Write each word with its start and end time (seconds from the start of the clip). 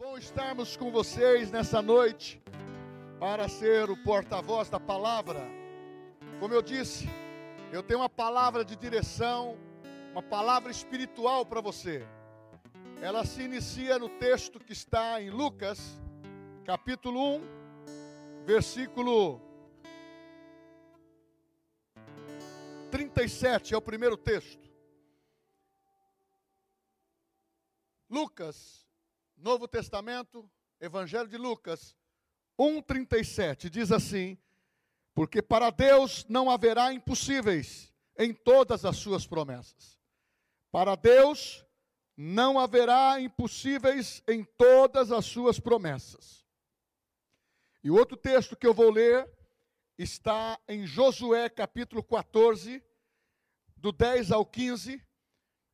bom 0.00 0.16
estarmos 0.16 0.76
com 0.76 0.92
vocês 0.92 1.50
nessa 1.50 1.82
noite 1.82 2.40
para 3.18 3.48
ser 3.48 3.90
o 3.90 3.96
porta-voz 3.96 4.70
da 4.70 4.78
palavra. 4.78 5.40
Como 6.38 6.54
eu 6.54 6.62
disse, 6.62 7.08
eu 7.72 7.82
tenho 7.82 7.98
uma 7.98 8.08
palavra 8.08 8.64
de 8.64 8.76
direção, 8.76 9.58
uma 10.12 10.22
palavra 10.22 10.70
espiritual 10.70 11.44
para 11.44 11.60
você. 11.60 12.06
Ela 13.02 13.24
se 13.24 13.42
inicia 13.42 13.98
no 13.98 14.08
texto 14.08 14.60
que 14.60 14.72
está 14.72 15.20
em 15.20 15.30
Lucas, 15.30 16.00
capítulo 16.64 17.38
1, 17.38 18.44
versículo 18.46 19.42
37, 22.92 23.74
é 23.74 23.76
o 23.76 23.82
primeiro 23.82 24.16
texto. 24.16 24.70
Lucas, 28.08 28.87
Novo 29.40 29.68
Testamento, 29.68 30.50
Evangelho 30.80 31.28
de 31.28 31.36
Lucas 31.36 31.96
1:37 32.58 33.70
diz 33.70 33.92
assim: 33.92 34.36
Porque 35.14 35.40
para 35.40 35.70
Deus 35.70 36.26
não 36.28 36.50
haverá 36.50 36.92
impossíveis 36.92 37.92
em 38.18 38.34
todas 38.34 38.84
as 38.84 38.96
suas 38.96 39.28
promessas. 39.28 39.96
Para 40.72 40.96
Deus 40.96 41.64
não 42.16 42.58
haverá 42.58 43.20
impossíveis 43.20 44.24
em 44.26 44.42
todas 44.42 45.12
as 45.12 45.24
suas 45.24 45.60
promessas. 45.60 46.44
E 47.84 47.92
o 47.92 47.94
outro 47.94 48.16
texto 48.16 48.56
que 48.56 48.66
eu 48.66 48.74
vou 48.74 48.90
ler 48.90 49.30
está 49.96 50.58
em 50.66 50.84
Josué 50.84 51.48
capítulo 51.48 52.02
14, 52.02 52.82
do 53.76 53.92
10 53.92 54.32
ao 54.32 54.44
15. 54.44 55.00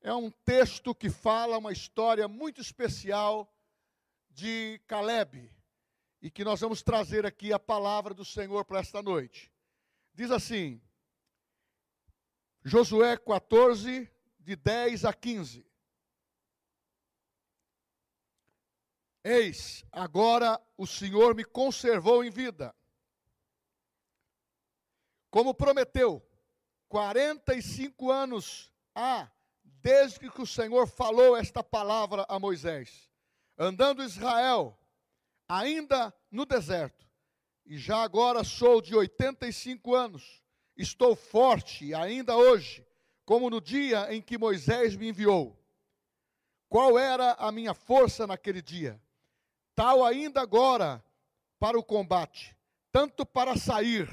É 0.03 0.13
um 0.13 0.31
texto 0.31 0.95
que 0.95 1.09
fala 1.09 1.57
uma 1.57 1.73
história 1.73 2.29
muito 2.29 2.61
especial 2.61 3.51
de 4.35 4.81
Caleb 4.87 5.51
e 6.21 6.31
que 6.31 6.45
nós 6.45 6.61
vamos 6.61 6.83
trazer 6.83 7.25
aqui 7.25 7.53
a 7.53 7.59
palavra 7.59 8.13
do 8.13 8.25
Senhor 8.25 8.65
para 8.65 8.81
esta 8.81 9.01
noite. 9.01 9.53
Diz 10.13 10.31
assim, 10.31 10.83
Josué 12.65 13.17
14, 13.17 14.11
de 14.41 14.57
10 14.57 15.05
a 15.05 15.13
15. 15.13 15.67
Eis, 19.23 19.85
agora 19.93 20.61
o 20.77 20.87
Senhor 20.87 21.35
me 21.35 21.45
conservou 21.45 22.25
em 22.25 22.31
vida. 22.31 22.75
Como 25.31 25.55
prometeu, 25.55 26.27
45 26.89 28.11
anos 28.11 28.73
há 28.95 29.31
desde 29.63 30.31
que 30.31 30.43
o 30.43 30.47
Senhor 30.47 30.87
falou 30.87 31.37
esta 31.37 31.63
palavra 31.63 32.25
a 32.29 32.39
Moisés 32.39 33.14
andando 33.57 34.03
Israel, 34.03 34.79
ainda 35.49 36.13
no 36.31 36.45
deserto, 36.45 37.07
e 37.65 37.79
já 37.79 38.03
agora 38.03 38.45
sou 38.45 38.81
de 38.81 38.95
85 38.95 39.95
anos, 39.95 40.43
estou 40.77 41.15
forte 41.15 41.95
ainda 41.95 42.37
hoje, 42.37 42.87
como 43.25 43.49
no 43.49 43.61
dia 43.61 44.13
em 44.13 44.21
que 44.21 44.37
Moisés 44.37 44.97
me 44.97 45.09
enviou. 45.09 45.59
Qual 46.69 46.99
era 46.99 47.33
a 47.35 47.53
minha 47.53 47.73
força 47.73 48.27
naquele 48.27 48.61
dia? 48.61 49.01
Tal 49.75 50.05
ainda 50.05 50.41
agora 50.41 51.03
para 51.59 51.79
o 51.79 51.85
combate, 51.85 52.57
tanto 52.91 53.25
para 53.25 53.57
sair, 53.57 54.09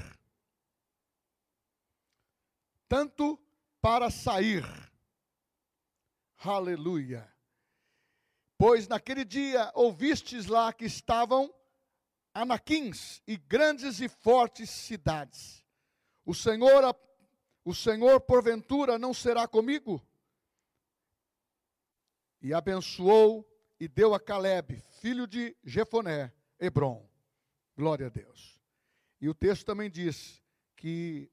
tanto 2.88 3.38
para 3.80 4.10
sair. 4.10 4.64
Aleluia 6.38 7.31
Pois 8.64 8.86
naquele 8.86 9.24
dia 9.24 9.72
ouvistes 9.74 10.46
lá 10.46 10.72
que 10.72 10.84
estavam 10.84 11.52
anaquins 12.32 13.20
e 13.26 13.36
grandes 13.36 14.00
e 14.00 14.08
fortes 14.08 14.70
cidades. 14.70 15.66
O 16.24 16.32
Senhor, 16.32 16.96
o 17.64 17.74
Senhor 17.74 18.20
porventura 18.20 19.00
não 19.00 19.12
será 19.12 19.48
comigo? 19.48 20.00
E 22.40 22.54
abençoou 22.54 23.44
e 23.80 23.88
deu 23.88 24.14
a 24.14 24.20
Caleb, 24.20 24.80
filho 25.00 25.26
de 25.26 25.56
Jefoné, 25.64 26.32
Hebron. 26.56 27.04
Glória 27.76 28.06
a 28.06 28.10
Deus. 28.10 28.60
E 29.20 29.28
o 29.28 29.34
texto 29.34 29.66
também 29.66 29.90
diz 29.90 30.40
que 30.76 31.28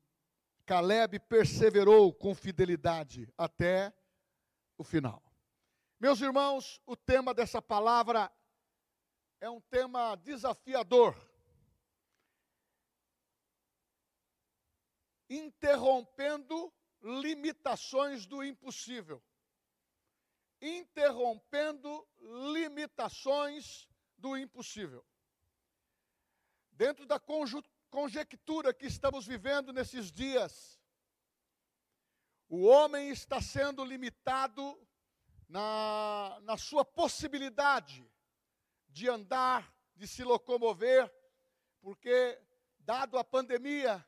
Caleb 0.66 1.20
perseverou 1.20 2.12
com 2.12 2.34
fidelidade 2.34 3.32
até 3.38 3.94
o 4.80 4.84
final. 4.84 5.29
Meus 6.02 6.22
irmãos, 6.22 6.82
o 6.86 6.96
tema 6.96 7.34
dessa 7.34 7.62
palavra 7.62 8.32
é 9.42 9.50
um 9.50 9.60
tema 9.60 10.16
desafiador. 10.16 11.14
Interrompendo 15.30 16.74
limitações 17.02 18.26
do 18.26 18.42
impossível. 18.42 19.22
Interrompendo 20.62 22.08
limitações 22.54 23.90
do 24.18 24.38
impossível. 24.38 25.06
Dentro 26.72 27.06
da 27.06 27.20
conjectura 27.90 28.74
que 28.74 28.86
estamos 28.86 29.28
vivendo 29.28 29.74
nesses 29.74 30.10
dias, 30.10 30.80
o 32.48 32.66
homem 32.66 33.10
está 33.10 33.42
sendo 33.42 33.84
limitado 33.84 34.82
na, 35.50 36.40
na 36.44 36.56
sua 36.56 36.86
possibilidade 36.86 38.08
de 38.88 39.10
andar, 39.10 39.76
de 39.96 40.08
se 40.08 40.24
locomover, 40.24 41.12
porque, 41.82 42.40
dado 42.78 43.18
a 43.18 43.24
pandemia, 43.24 44.06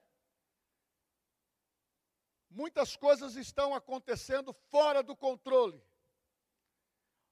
muitas 2.50 2.96
coisas 2.96 3.36
estão 3.36 3.74
acontecendo 3.74 4.54
fora 4.54 5.02
do 5.02 5.16
controle. 5.16 5.84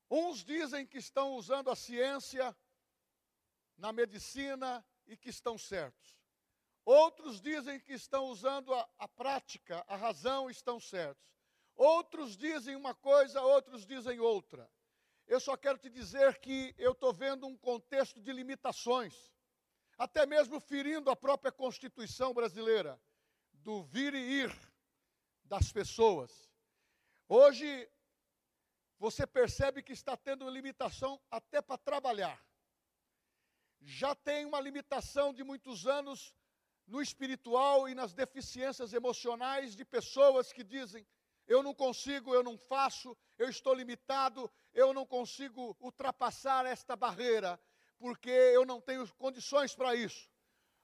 Uns 0.10 0.44
dizem 0.44 0.88
que 0.88 0.98
estão 0.98 1.34
usando 1.34 1.70
a 1.70 1.76
ciência 1.76 2.58
na 3.78 3.94
medicina 3.94 4.84
e 5.06 5.16
que 5.16 5.30
estão 5.30 5.56
certos. 5.56 6.18
Outros 6.84 7.40
dizem 7.40 7.80
que 7.80 7.94
estão 7.94 8.26
usando 8.26 8.74
a, 8.74 8.90
a 8.98 9.08
prática, 9.08 9.86
a 9.88 9.96
razão, 9.96 10.50
estão 10.50 10.80
certos. 10.80 11.39
Outros 11.80 12.36
dizem 12.36 12.76
uma 12.76 12.94
coisa, 12.94 13.42
outros 13.42 13.86
dizem 13.86 14.20
outra. 14.20 14.70
Eu 15.26 15.40
só 15.40 15.56
quero 15.56 15.78
te 15.78 15.90
dizer 15.90 16.38
que 16.40 16.76
eu 16.78 16.92
estou 16.92 17.14
vendo 17.14 17.48
um 17.48 17.56
contexto 17.56 18.20
de 18.22 18.34
limitações, 18.34 19.32
até 19.98 20.26
mesmo 20.26 20.60
ferindo 20.60 21.10
a 21.10 21.16
própria 21.16 21.54
Constituição 21.54 22.34
brasileira, 22.34 23.02
do 23.54 23.82
vir 23.82 24.14
e 24.14 24.42
ir 24.42 24.74
das 25.46 25.72
pessoas. 25.72 26.52
Hoje, 27.30 27.90
você 28.98 29.26
percebe 29.26 29.82
que 29.82 29.94
está 29.94 30.18
tendo 30.18 30.50
limitação 30.50 31.18
até 31.32 31.62
para 31.62 31.78
trabalhar. 31.78 32.46
Já 33.80 34.14
tem 34.14 34.46
uma 34.46 34.60
limitação 34.60 35.34
de 35.34 35.46
muitos 35.46 35.88
anos 35.88 36.36
no 36.86 37.02
espiritual 37.02 37.88
e 37.88 37.96
nas 37.96 38.14
deficiências 38.14 38.92
emocionais 38.92 39.78
de 39.78 39.86
pessoas 39.86 40.52
que 40.52 40.62
dizem: 40.62 41.08
eu 41.50 41.64
não 41.64 41.74
consigo, 41.74 42.34
eu 42.34 42.44
não 42.44 42.58
faço, 42.58 43.18
eu 43.38 43.50
estou 43.50 43.74
limitado, 43.74 44.50
eu 44.72 44.94
não 44.94 45.04
consigo 45.04 45.76
ultrapassar 45.82 46.64
esta 46.68 46.96
barreira, 46.96 47.60
porque 47.98 48.30
eu 48.30 48.66
não 48.68 48.80
tenho 48.80 49.12
condições 49.16 49.74
para 49.74 49.96
isso. 49.96 50.30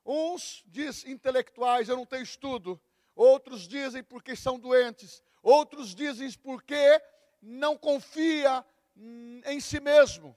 Uns 0.03 0.63
dizem 0.65 1.11
intelectuais, 1.11 1.87
eu 1.87 1.95
não 1.95 2.05
tenho 2.05 2.23
estudo, 2.23 2.81
outros 3.15 3.67
dizem 3.67 4.03
porque 4.03 4.35
são 4.35 4.59
doentes, 4.59 5.21
outros 5.43 5.93
dizem 5.93 6.31
porque 6.33 6.99
não 7.39 7.77
confia 7.77 8.65
em 9.45 9.59
si 9.59 9.79
mesmo. 9.79 10.35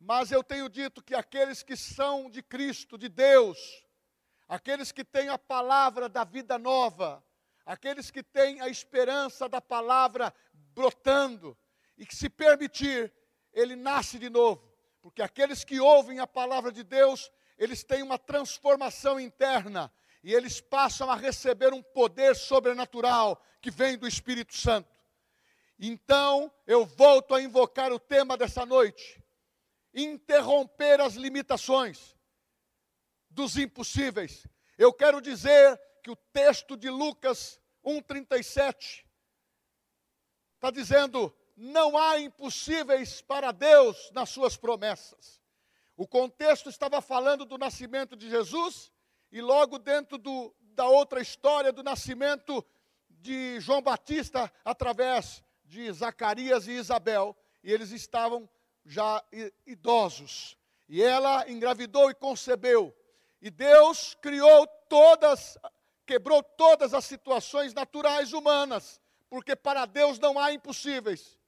Mas 0.00 0.32
eu 0.32 0.42
tenho 0.42 0.68
dito 0.68 1.00
que 1.00 1.14
aqueles 1.14 1.62
que 1.62 1.76
são 1.76 2.28
de 2.28 2.42
Cristo, 2.42 2.98
de 2.98 3.08
Deus, 3.08 3.84
aqueles 4.48 4.90
que 4.90 5.04
têm 5.04 5.28
a 5.28 5.38
palavra 5.38 6.08
da 6.08 6.24
vida 6.24 6.58
nova, 6.58 7.22
aqueles 7.64 8.10
que 8.10 8.22
têm 8.22 8.60
a 8.60 8.68
esperança 8.68 9.48
da 9.48 9.60
palavra 9.60 10.34
brotando, 10.52 11.56
e 11.96 12.06
que, 12.06 12.14
se 12.14 12.28
permitir, 12.28 13.12
ele 13.52 13.76
nasce 13.76 14.18
de 14.18 14.30
novo, 14.30 14.72
porque 15.02 15.22
aqueles 15.22 15.64
que 15.64 15.80
ouvem 15.80 16.18
a 16.18 16.26
palavra 16.26 16.72
de 16.72 16.82
Deus, 16.82 17.30
eles 17.58 17.84
têm 17.84 18.02
uma 18.02 18.18
transformação 18.18 19.20
interna, 19.20 19.92
e 20.22 20.34
eles 20.34 20.60
passam 20.60 21.10
a 21.10 21.16
receber 21.16 21.72
um 21.72 21.82
poder 21.82 22.36
sobrenatural 22.36 23.42
que 23.60 23.70
vem 23.70 23.96
do 23.96 24.06
Espírito 24.06 24.56
Santo. 24.56 24.88
Então, 25.78 26.52
eu 26.66 26.84
volto 26.84 27.34
a 27.34 27.40
invocar 27.40 27.90
o 27.92 27.98
tema 27.98 28.36
dessa 28.36 28.66
noite: 28.66 29.22
interromper 29.94 31.00
as 31.00 31.14
limitações 31.14 32.14
dos 33.30 33.56
impossíveis. 33.56 34.46
Eu 34.76 34.92
quero 34.92 35.20
dizer 35.20 35.80
que 36.00 36.10
o 36.10 36.16
texto 36.16 36.76
de 36.76 36.88
Lucas 36.88 37.60
1,37 37.84 39.04
está 40.54 40.70
dizendo: 40.70 41.34
não 41.56 41.96
há 41.96 42.18
impossíveis 42.18 43.20
para 43.20 43.52
Deus 43.52 44.10
nas 44.12 44.30
suas 44.30 44.56
promessas. 44.56 45.40
O 45.96 46.06
contexto 46.06 46.70
estava 46.70 47.02
falando 47.02 47.44
do 47.44 47.58
nascimento 47.58 48.16
de 48.16 48.30
Jesus, 48.30 48.90
e 49.30 49.42
logo 49.42 49.78
dentro 49.78 50.16
do, 50.16 50.54
da 50.60 50.86
outra 50.86 51.20
história 51.20 51.70
do 51.70 51.82
nascimento 51.82 52.64
de 53.08 53.60
João 53.60 53.82
Batista 53.82 54.50
através 54.64 55.44
de 55.64 55.92
Zacarias 55.92 56.66
e 56.66 56.72
Isabel, 56.72 57.36
e 57.62 57.70
eles 57.70 57.90
estavam 57.90 58.48
já 58.84 59.22
idosos. 59.66 60.56
E 60.88 61.02
ela 61.02 61.48
engravidou 61.48 62.10
e 62.10 62.14
concebeu. 62.14 62.96
E 63.40 63.50
Deus 63.50 64.14
criou 64.20 64.66
todas, 64.88 65.58
quebrou 66.10 66.42
todas 66.42 66.92
as 66.92 67.04
situações 67.04 67.72
naturais 67.72 68.32
humanas, 68.32 69.00
porque 69.28 69.54
para 69.54 69.86
Deus 69.86 70.18
não 70.18 70.40
há 70.40 70.52
impossíveis. 70.52 71.38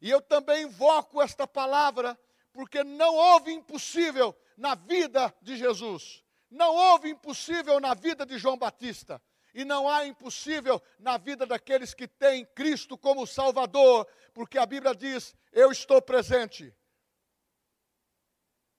E 0.00 0.10
eu 0.10 0.20
também 0.20 0.64
invoco 0.64 1.22
esta 1.22 1.46
palavra, 1.46 2.18
porque 2.52 2.82
não 2.82 3.14
houve 3.14 3.52
impossível 3.52 4.36
na 4.56 4.74
vida 4.74 5.32
de 5.40 5.56
Jesus. 5.56 6.24
Não 6.50 6.74
houve 6.74 7.10
impossível 7.10 7.78
na 7.78 7.94
vida 7.94 8.26
de 8.26 8.38
João 8.38 8.58
Batista. 8.58 9.22
E 9.54 9.64
não 9.64 9.88
há 9.88 10.04
impossível 10.04 10.82
na 10.98 11.16
vida 11.16 11.46
daqueles 11.46 11.94
que 11.94 12.08
têm 12.08 12.44
Cristo 12.44 12.98
como 12.98 13.24
Salvador, 13.24 14.08
porque 14.34 14.58
a 14.58 14.66
Bíblia 14.66 14.96
diz: 14.96 15.32
Eu 15.52 15.70
estou 15.70 16.02
presente, 16.02 16.74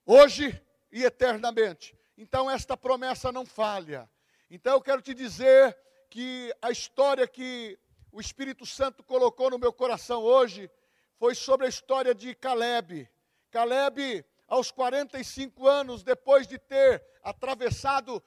hoje 0.05 0.61
e 0.91 1.05
eternamente. 1.05 1.97
Então, 2.17 2.51
esta 2.51 2.75
promessa 2.75 3.31
não 3.31 3.45
falha. 3.45 4.09
Então, 4.55 4.73
eu 4.73 4.81
quero 4.81 5.01
te 5.01 5.15
dizer 5.15 5.75
que 6.11 6.55
a 6.61 6.69
história 6.69 7.27
que 7.27 7.75
o 8.11 8.21
Espírito 8.21 8.67
Santo 8.67 9.03
colocou 9.03 9.49
no 9.49 9.57
meu 9.57 9.73
coração 9.73 10.21
hoje 10.21 10.69
foi 11.17 11.33
sobre 11.33 11.65
a 11.65 11.69
história 11.69 12.13
de 12.13 12.35
Caleb. 12.35 13.09
Caleb, 13.49 14.23
aos 14.47 14.69
45 14.69 15.67
anos, 15.67 16.03
depois 16.03 16.45
de 16.45 16.59
ter 16.59 17.03
atravessado 17.23 18.23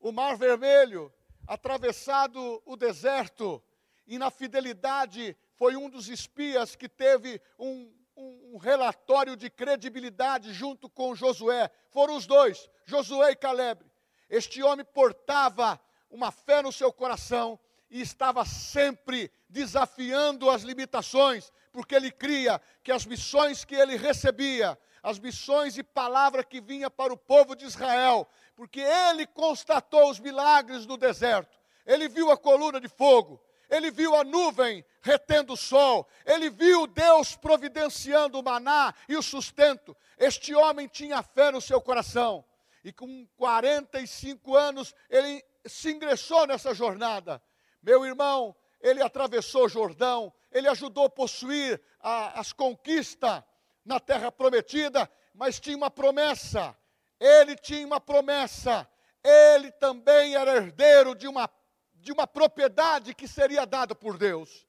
o 0.00 0.10
Mar 0.10 0.36
Vermelho, 0.36 1.14
atravessado 1.46 2.60
o 2.66 2.74
deserto, 2.74 3.62
e 4.08 4.18
na 4.18 4.28
fidelidade 4.28 5.36
foi 5.54 5.76
um 5.76 5.88
dos 5.88 6.08
espias 6.08 6.74
que 6.74 6.88
teve 6.88 7.40
um, 7.56 7.94
um, 8.16 8.54
um, 8.54 8.56
relatório 8.56 9.36
de 9.36 9.48
credibilidade 9.48 10.52
junto 10.52 10.90
com 10.90 11.14
Josué. 11.14 11.70
Foram 11.90 12.16
os 12.16 12.26
dois, 12.26 12.68
Josué 12.84 13.30
e 13.30 13.36
Caleb. 13.36 13.88
Este 14.28 14.62
homem 14.62 14.84
portava 14.84 15.80
uma 16.10 16.30
fé 16.30 16.62
no 16.62 16.72
seu 16.72 16.92
coração 16.92 17.58
e 17.90 18.00
estava 18.00 18.44
sempre 18.44 19.30
desafiando 19.48 20.50
as 20.50 20.62
limitações, 20.62 21.52
porque 21.72 21.94
ele 21.94 22.10
cria 22.10 22.60
que 22.82 22.92
as 22.92 23.06
missões 23.06 23.64
que 23.64 23.74
ele 23.74 23.96
recebia, 23.96 24.78
as 25.02 25.18
missões 25.18 25.78
e 25.78 25.82
palavra 25.82 26.44
que 26.44 26.60
vinha 26.60 26.90
para 26.90 27.12
o 27.12 27.16
povo 27.16 27.54
de 27.54 27.64
Israel, 27.64 28.28
porque 28.54 28.80
ele 28.80 29.26
constatou 29.26 30.10
os 30.10 30.20
milagres 30.20 30.84
no 30.86 30.96
deserto. 30.96 31.58
Ele 31.86 32.08
viu 32.08 32.30
a 32.30 32.36
coluna 32.36 32.80
de 32.80 32.88
fogo, 32.88 33.40
ele 33.70 33.90
viu 33.90 34.14
a 34.14 34.24
nuvem 34.24 34.84
retendo 35.00 35.54
o 35.54 35.56
sol, 35.56 36.06
ele 36.26 36.50
viu 36.50 36.86
Deus 36.86 37.36
providenciando 37.36 38.38
o 38.38 38.42
maná 38.42 38.92
e 39.08 39.16
o 39.16 39.22
sustento. 39.22 39.96
Este 40.18 40.54
homem 40.54 40.86
tinha 40.88 41.22
fé 41.22 41.50
no 41.50 41.60
seu 41.60 41.80
coração. 41.80 42.44
E 42.88 42.92
com 42.92 43.26
45 43.36 44.56
anos 44.56 44.94
ele 45.10 45.44
se 45.66 45.90
ingressou 45.90 46.46
nessa 46.46 46.72
jornada. 46.72 47.42
Meu 47.82 48.06
irmão, 48.06 48.56
ele 48.80 49.02
atravessou 49.02 49.66
o 49.66 49.68
Jordão, 49.68 50.32
ele 50.50 50.66
ajudou 50.68 51.04
a 51.04 51.10
possuir 51.10 51.78
a, 52.00 52.40
as 52.40 52.50
conquistas 52.50 53.42
na 53.84 54.00
terra 54.00 54.32
prometida, 54.32 55.06
mas 55.34 55.60
tinha 55.60 55.76
uma 55.76 55.90
promessa. 55.90 56.74
Ele 57.20 57.56
tinha 57.56 57.86
uma 57.86 58.00
promessa. 58.00 58.88
Ele 59.22 59.70
também 59.72 60.34
era 60.34 60.56
herdeiro 60.56 61.14
de 61.14 61.28
uma, 61.28 61.50
de 61.92 62.10
uma 62.10 62.26
propriedade 62.26 63.14
que 63.14 63.28
seria 63.28 63.66
dada 63.66 63.94
por 63.94 64.16
Deus. 64.16 64.66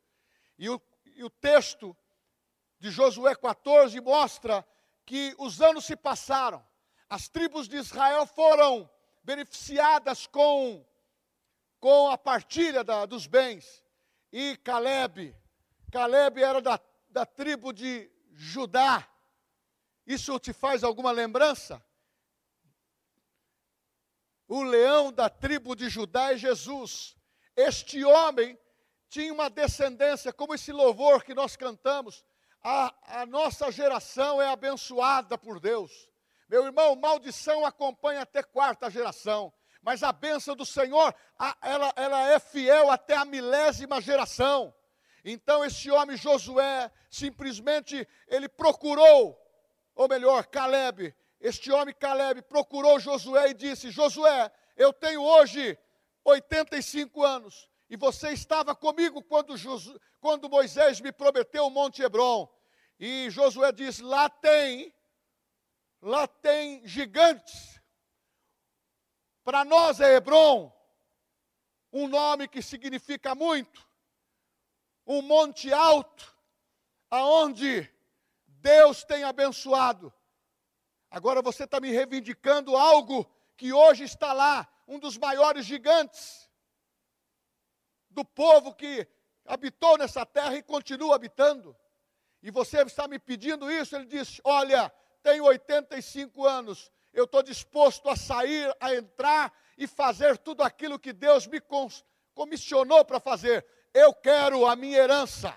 E 0.57 0.69
o, 0.69 0.81
e 1.16 1.24
o 1.24 1.30
texto 1.30 1.95
de 2.80 2.92
Josué 2.92 3.33
14 3.33 4.01
mostra 4.01 4.68
que 5.06 5.33
os 5.38 5.62
anos 5.62 5.86
se 5.86 5.95
passaram, 5.95 6.62
as 7.10 7.28
tribos 7.28 7.68
de 7.68 7.78
Israel 7.78 8.26
foram 8.28 8.90
beneficiadas 9.24 10.28
com 10.28 10.86
com 11.80 12.10
a 12.10 12.18
partilha 12.18 12.84
da, 12.84 13.06
dos 13.06 13.26
bens. 13.26 13.84
E 14.32 14.58
Caleb, 14.58 15.36
Caleb 15.92 16.44
era 16.44 16.62
da, 16.62 16.80
da 17.10 17.26
tribo 17.26 17.74
de 17.74 18.12
Judá. 18.34 19.08
Isso 20.06 20.38
te 20.40 20.54
faz 20.54 20.84
alguma 20.84 21.12
lembrança? 21.12 21.84
O 24.48 24.64
leão 24.64 25.12
da 25.12 25.30
tribo 25.30 25.76
de 25.76 25.90
Judá 25.90 26.34
é 26.34 26.38
Jesus. 26.38 27.16
Este 27.56 28.04
homem 28.04 28.60
tinha 29.08 29.34
uma 29.34 29.50
descendência, 29.50 30.34
como 30.34 30.54
esse 30.54 30.72
louvor 30.72 31.24
que 31.24 31.34
nós 31.34 31.56
cantamos. 31.56 32.26
A, 32.62 33.22
a 33.22 33.26
nossa 33.26 33.72
geração 33.72 34.42
é 34.42 34.48
abençoada 34.48 35.38
por 35.38 35.60
Deus. 35.60 36.09
Meu 36.50 36.66
irmão, 36.66 36.96
maldição 36.96 37.66
acompanha 37.66 38.22
até 38.22 38.44
quarta 38.44 38.90
geração 38.90 39.54
mas 39.81 40.04
a 40.04 40.12
bênção 40.12 40.56
do 40.56 40.66
Senhor, 40.66 41.16
ela, 41.62 41.94
ela 41.96 42.31
é 42.31 42.40
fiel 42.40 42.92
até 42.92 43.16
a 43.16 43.25
milésima 43.25 44.01
geração. 44.01 44.74
Então 45.24 45.63
esse 45.63 45.90
homem 45.90 46.18
Josué, 46.18 46.92
simplesmente 47.10 48.07
ele 48.28 48.48
procurou, 48.48 49.38
ou 49.96 50.07
melhor, 50.07 50.46
Caleb, 50.48 51.13
este 51.40 51.72
homem 51.72 51.94
Caleb 51.94 52.42
procurou 52.44 53.00
Josué 53.00 53.50
e 53.50 53.54
disse: 53.54 53.92
Josué, 53.92 54.52
eu 54.75 54.94
tenho 54.94 55.22
hoje 55.22 55.78
85 56.24 57.24
anos, 57.24 57.69
e 57.90 57.98
você 57.98 58.31
estava 58.31 58.75
comigo 58.75 59.22
quando, 59.24 59.57
Josu, 59.57 60.00
quando 60.19 60.50
Moisés 60.50 61.02
me 61.02 61.12
prometeu 61.12 61.66
o 61.66 61.69
Monte 61.69 62.02
Hebron. 62.02 62.48
E 63.00 63.30
Josué 63.30 63.72
diz: 63.72 64.00
lá 64.00 64.30
tem, 64.30 64.94
lá 66.01 66.28
tem 66.28 66.86
gigantes, 66.88 67.80
para 69.44 69.66
nós 69.66 70.00
é 70.00 70.16
Hebron, 70.16 70.72
um 71.92 72.07
nome 72.07 72.48
que 72.48 72.62
significa 72.62 73.34
muito, 73.34 73.88
um 75.06 75.22
monte 75.22 75.74
alto, 75.74 76.36
aonde 77.10 77.92
Deus 78.46 79.04
tem 79.04 79.24
abençoado. 79.24 80.13
Agora 81.10 81.42
você 81.42 81.63
está 81.63 81.80
me 81.80 81.90
reivindicando 81.90 82.78
algo 82.78 83.26
que 83.57 83.74
hoje 83.74 84.04
está 84.04 84.31
lá, 84.31 84.68
um 84.88 85.00
dos 85.00 85.18
maiores 85.18 85.66
gigantes 85.66 86.50
do 88.09 88.24
povo 88.24 88.74
que 88.74 89.07
habitou 89.45 89.97
nessa 89.97 90.26
terra 90.26 90.56
e 90.56 90.64
continua 90.64 91.16
habitando. 91.16 91.76
E 92.42 92.52
você 92.52 92.81
está 92.83 93.07
me 93.07 93.18
pedindo 93.18 93.71
isso? 93.71 93.95
Ele 93.95 94.06
diz: 94.06 94.40
Olha, 94.44 94.94
tenho 95.21 95.44
85 95.45 96.45
anos, 96.45 96.92
eu 97.14 97.26
estou 97.26 97.42
disposto 97.42 98.09
a 98.09 98.16
sair, 98.16 98.73
a 98.80 98.95
entrar 98.95 99.54
e 99.78 99.88
fazer 99.88 100.38
tudo 100.38 100.61
aquilo 100.61 100.99
que 100.99 101.14
Deus 101.14 101.47
me 101.47 101.61
comissionou 102.33 103.04
para 103.06 103.19
fazer. 103.19 103.66
Eu 103.94 104.14
quero 104.14 104.66
a 104.66 104.76
minha 104.76 104.97
herança. 104.97 105.56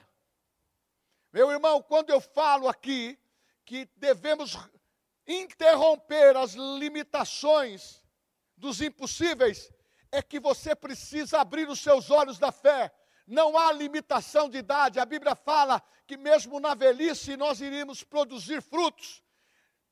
Meu 1.33 1.51
irmão, 1.51 1.83
quando 1.83 2.11
eu 2.11 2.21
falo 2.21 2.69
aqui 2.69 3.19
que 3.65 3.89
devemos 3.97 4.57
interromper 5.27 6.37
as 6.37 6.53
limitações 6.53 8.03
dos 8.57 8.81
impossíveis, 8.81 9.73
é 10.11 10.23
que 10.23 10.39
você 10.39 10.75
precisa 10.75 11.41
abrir 11.41 11.69
os 11.69 11.81
seus 11.81 12.11
olhos 12.11 12.39
da 12.39 12.53
fé. 12.53 12.93
Não 13.27 13.57
há 13.57 13.73
limitação 13.73 14.49
de 14.49 14.59
idade. 14.59 15.01
A 15.01 15.07
Bíblia 15.07 15.35
fala 15.35 15.83
que 16.07 16.17
mesmo 16.17 16.61
na 16.61 16.75
velhice 16.75 17.37
nós 17.37 17.61
iríamos 17.61 18.03
produzir 18.05 18.61
frutos. 18.61 19.22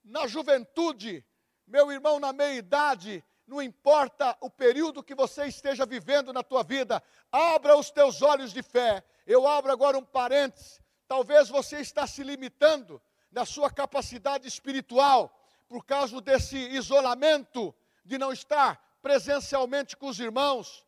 Na 0.02 0.26
juventude 0.26 1.24
meu 1.70 1.92
irmão, 1.92 2.18
na 2.18 2.32
meia 2.32 2.54
idade, 2.54 3.24
não 3.46 3.62
importa 3.62 4.36
o 4.40 4.50
período 4.50 5.04
que 5.04 5.14
você 5.14 5.46
esteja 5.46 5.86
vivendo 5.86 6.32
na 6.32 6.42
tua 6.42 6.64
vida, 6.64 7.00
abra 7.30 7.76
os 7.76 7.92
teus 7.92 8.22
olhos 8.22 8.52
de 8.52 8.60
fé. 8.60 9.04
Eu 9.24 9.46
abro 9.46 9.70
agora 9.70 9.96
um 9.96 10.04
parênteses. 10.04 10.80
Talvez 11.06 11.48
você 11.48 11.78
está 11.78 12.08
se 12.08 12.24
limitando 12.24 13.00
na 13.30 13.44
sua 13.44 13.70
capacidade 13.70 14.48
espiritual 14.48 15.32
por 15.68 15.84
causa 15.84 16.20
desse 16.20 16.56
isolamento 16.56 17.72
de 18.04 18.18
não 18.18 18.32
estar 18.32 18.98
presencialmente 19.00 19.96
com 19.96 20.08
os 20.08 20.18
irmãos, 20.18 20.84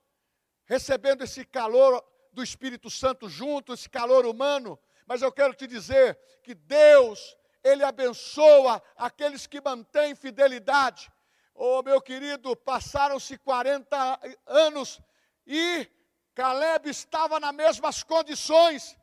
recebendo 0.65 1.23
esse 1.23 1.45
calor 1.45 2.05
do 2.33 2.43
Espírito 2.43 2.91
Santo 2.91 3.29
junto, 3.29 3.73
esse 3.73 3.89
calor 3.89 4.27
humano. 4.27 4.77
Mas 5.07 5.23
eu 5.23 5.31
quero 5.31 5.55
te 5.55 5.69
dizer 5.69 6.19
que 6.43 6.55
Deus 6.55 7.37
ele 7.63 7.85
abençoa 7.85 8.83
aqueles 8.97 9.47
que 9.47 9.61
mantêm 9.61 10.15
fidelidade. 10.15 11.11
Oh, 11.55 11.83
meu 11.83 12.01
querido, 12.01 12.57
passaram-se 12.57 13.39
40 13.39 14.21
anos 14.47 15.01
e 15.47 15.89
Caleb 16.35 16.89
estava 16.89 17.39
nas 17.39 17.55
mesmas 17.55 18.03
condições. 18.03 18.97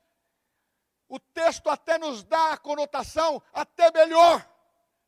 O 1.07 1.19
texto 1.19 1.69
até 1.69 1.97
nos 1.97 2.23
dá 2.23 2.53
a 2.53 2.57
conotação 2.57 3.41
até 3.53 3.91
melhor. 3.91 4.47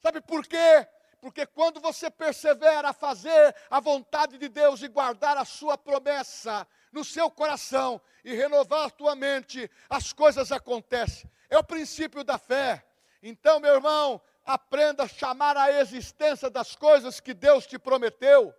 Sabe 0.01 0.21
por 0.21 0.45
quê? 0.45 0.87
Porque 1.19 1.45
quando 1.45 1.79
você 1.79 2.09
persevera 2.09 2.89
a 2.89 2.93
fazer 2.93 3.55
a 3.69 3.79
vontade 3.79 4.37
de 4.39 4.49
Deus 4.49 4.81
e 4.81 4.87
guardar 4.87 5.37
a 5.37 5.45
sua 5.45 5.77
promessa 5.77 6.67
no 6.91 7.03
seu 7.03 7.29
coração 7.29 8.01
e 8.23 8.33
renovar 8.33 8.87
a 8.87 8.89
tua 8.89 9.15
mente, 9.15 9.69
as 9.87 10.11
coisas 10.11 10.51
acontecem. 10.51 11.29
É 11.49 11.57
o 11.57 11.63
princípio 11.63 12.23
da 12.23 12.37
fé. 12.37 12.83
Então, 13.21 13.59
meu 13.59 13.75
irmão, 13.75 14.21
aprenda 14.43 15.03
a 15.03 15.07
chamar 15.07 15.55
a 15.55 15.71
existência 15.79 16.49
das 16.49 16.75
coisas 16.75 17.19
que 17.19 17.33
Deus 17.33 17.67
te 17.67 17.77
prometeu. 17.77 18.53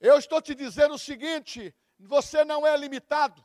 Eu 0.00 0.18
estou 0.18 0.42
te 0.42 0.54
dizendo 0.54 0.94
o 0.94 0.98
seguinte: 0.98 1.74
você 1.98 2.44
não 2.44 2.66
é 2.66 2.76
limitado. 2.76 3.44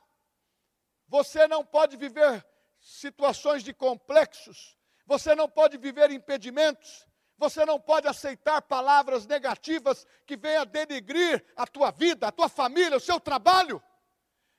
Você 1.08 1.48
não 1.48 1.64
pode 1.64 1.96
viver 1.96 2.46
situações 2.80 3.64
de 3.64 3.74
complexos. 3.74 4.76
Você 5.06 5.36
não 5.36 5.48
pode 5.48 5.78
viver 5.78 6.12
impedimentos. 6.12 7.08
Você 7.38 7.64
não 7.66 7.80
pode 7.80 8.08
aceitar 8.08 8.62
palavras 8.64 9.28
negativas 9.28 10.06
que 10.26 10.36
venham 10.36 10.66
denigrir 10.66 11.46
a 11.56 11.68
tua 11.68 11.92
vida, 11.92 12.28
a 12.28 12.32
tua 12.32 12.50
família, 12.50 12.98
o 12.98 13.02
seu 13.02 13.20
trabalho. 13.20 13.82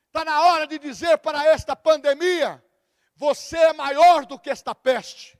Está 0.07 0.25
na 0.25 0.41
hora 0.47 0.67
de 0.67 0.79
dizer 0.79 1.19
para 1.19 1.45
esta 1.45 1.75
pandemia: 1.75 2.65
você 3.19 3.57
é 3.57 3.73
maior 3.73 4.25
do 4.25 4.39
que 4.39 4.49
esta 4.49 4.73
peste. 4.77 5.37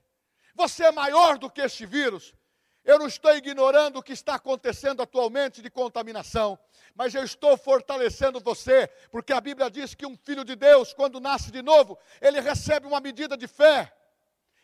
Você 0.53 0.83
é 0.83 0.91
maior 0.91 1.37
do 1.37 1.49
que 1.49 1.61
este 1.61 1.85
vírus. 1.85 2.35
Eu 2.83 2.99
não 2.99 3.07
estou 3.07 3.33
ignorando 3.37 3.99
o 3.99 4.03
que 4.03 4.11
está 4.11 4.35
acontecendo 4.35 5.01
atualmente 5.01 5.61
de 5.61 5.69
contaminação, 5.69 6.59
mas 6.93 7.15
eu 7.15 7.23
estou 7.23 7.57
fortalecendo 7.57 8.41
você, 8.41 8.87
porque 9.09 9.31
a 9.31 9.39
Bíblia 9.39 9.71
diz 9.71 9.95
que 9.95 10.05
um 10.05 10.17
filho 10.17 10.43
de 10.43 10.57
Deus, 10.57 10.93
quando 10.93 11.21
nasce 11.21 11.51
de 11.51 11.61
novo, 11.61 11.97
ele 12.19 12.41
recebe 12.41 12.85
uma 12.85 12.99
medida 12.99 13.37
de 13.37 13.47
fé. 13.47 13.93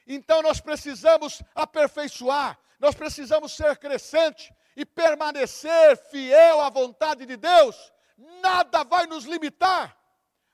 Então 0.05 0.41
nós 0.41 0.59
precisamos 0.59 1.41
aperfeiçoar, 1.53 2.59
nós 2.79 2.95
precisamos 2.95 3.53
ser 3.53 3.77
crescente 3.77 4.53
e 4.75 4.85
permanecer 4.85 5.95
fiel 6.11 6.59
à 6.59 6.69
vontade 6.69 7.25
de 7.25 7.37
Deus. 7.37 7.93
Nada 8.41 8.83
vai 8.83 9.07
nos 9.07 9.23
limitar. 9.23 9.97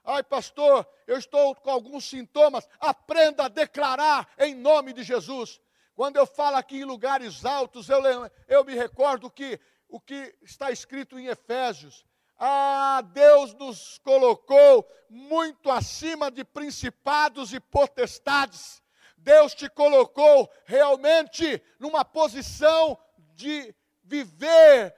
Ai, 0.03 0.23
pastor, 0.23 0.87
eu 1.05 1.17
estou 1.17 1.55
com 1.55 1.69
alguns 1.69 2.05
sintomas. 2.05 2.67
Aprenda 2.79 3.45
a 3.45 3.49
declarar 3.49 4.27
em 4.37 4.55
nome 4.55 4.93
de 4.93 5.03
Jesus. 5.03 5.61
Quando 5.93 6.17
eu 6.17 6.25
falo 6.25 6.57
aqui 6.57 6.79
em 6.79 6.85
lugares 6.85 7.45
altos, 7.45 7.89
eu, 7.89 8.01
eu 8.47 8.65
me 8.65 8.73
recordo 8.73 9.29
que 9.29 9.59
o 9.87 9.99
que 9.99 10.35
está 10.41 10.71
escrito 10.71 11.19
em 11.19 11.27
Efésios. 11.27 12.05
Ah, 12.39 13.03
Deus 13.13 13.53
nos 13.53 13.99
colocou 13.99 14.89
muito 15.09 15.69
acima 15.69 16.31
de 16.31 16.43
principados 16.43 17.53
e 17.53 17.59
potestades. 17.59 18.81
Deus 19.17 19.53
te 19.53 19.69
colocou 19.69 20.49
realmente 20.65 21.61
numa 21.79 22.03
posição 22.03 22.97
de 23.35 23.75
viver 24.03 24.95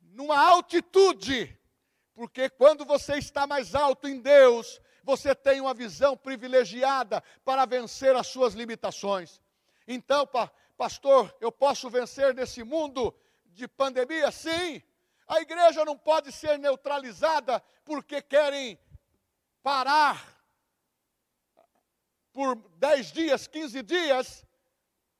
numa 0.00 0.38
altitude 0.38 1.58
porque 2.14 2.48
quando 2.48 2.84
você 2.84 3.16
está 3.16 3.46
mais 3.46 3.74
alto 3.74 4.06
em 4.08 4.20
Deus, 4.20 4.80
você 5.02 5.34
tem 5.34 5.60
uma 5.60 5.74
visão 5.74 6.16
privilegiada 6.16 7.22
para 7.44 7.66
vencer 7.66 8.14
as 8.14 8.28
suas 8.28 8.54
limitações. 8.54 9.42
Então, 9.86 10.26
pa, 10.26 10.50
pastor, 10.76 11.34
eu 11.40 11.50
posso 11.50 11.90
vencer 11.90 12.34
nesse 12.34 12.62
mundo 12.62 13.14
de 13.46 13.66
pandemia? 13.66 14.30
Sim. 14.30 14.82
A 15.26 15.40
igreja 15.40 15.84
não 15.84 15.98
pode 15.98 16.30
ser 16.30 16.58
neutralizada 16.58 17.60
porque 17.84 18.22
querem 18.22 18.78
parar 19.62 20.34
por 22.32 22.56
10 22.76 23.12
dias, 23.12 23.46
15 23.46 23.82
dias. 23.82 24.46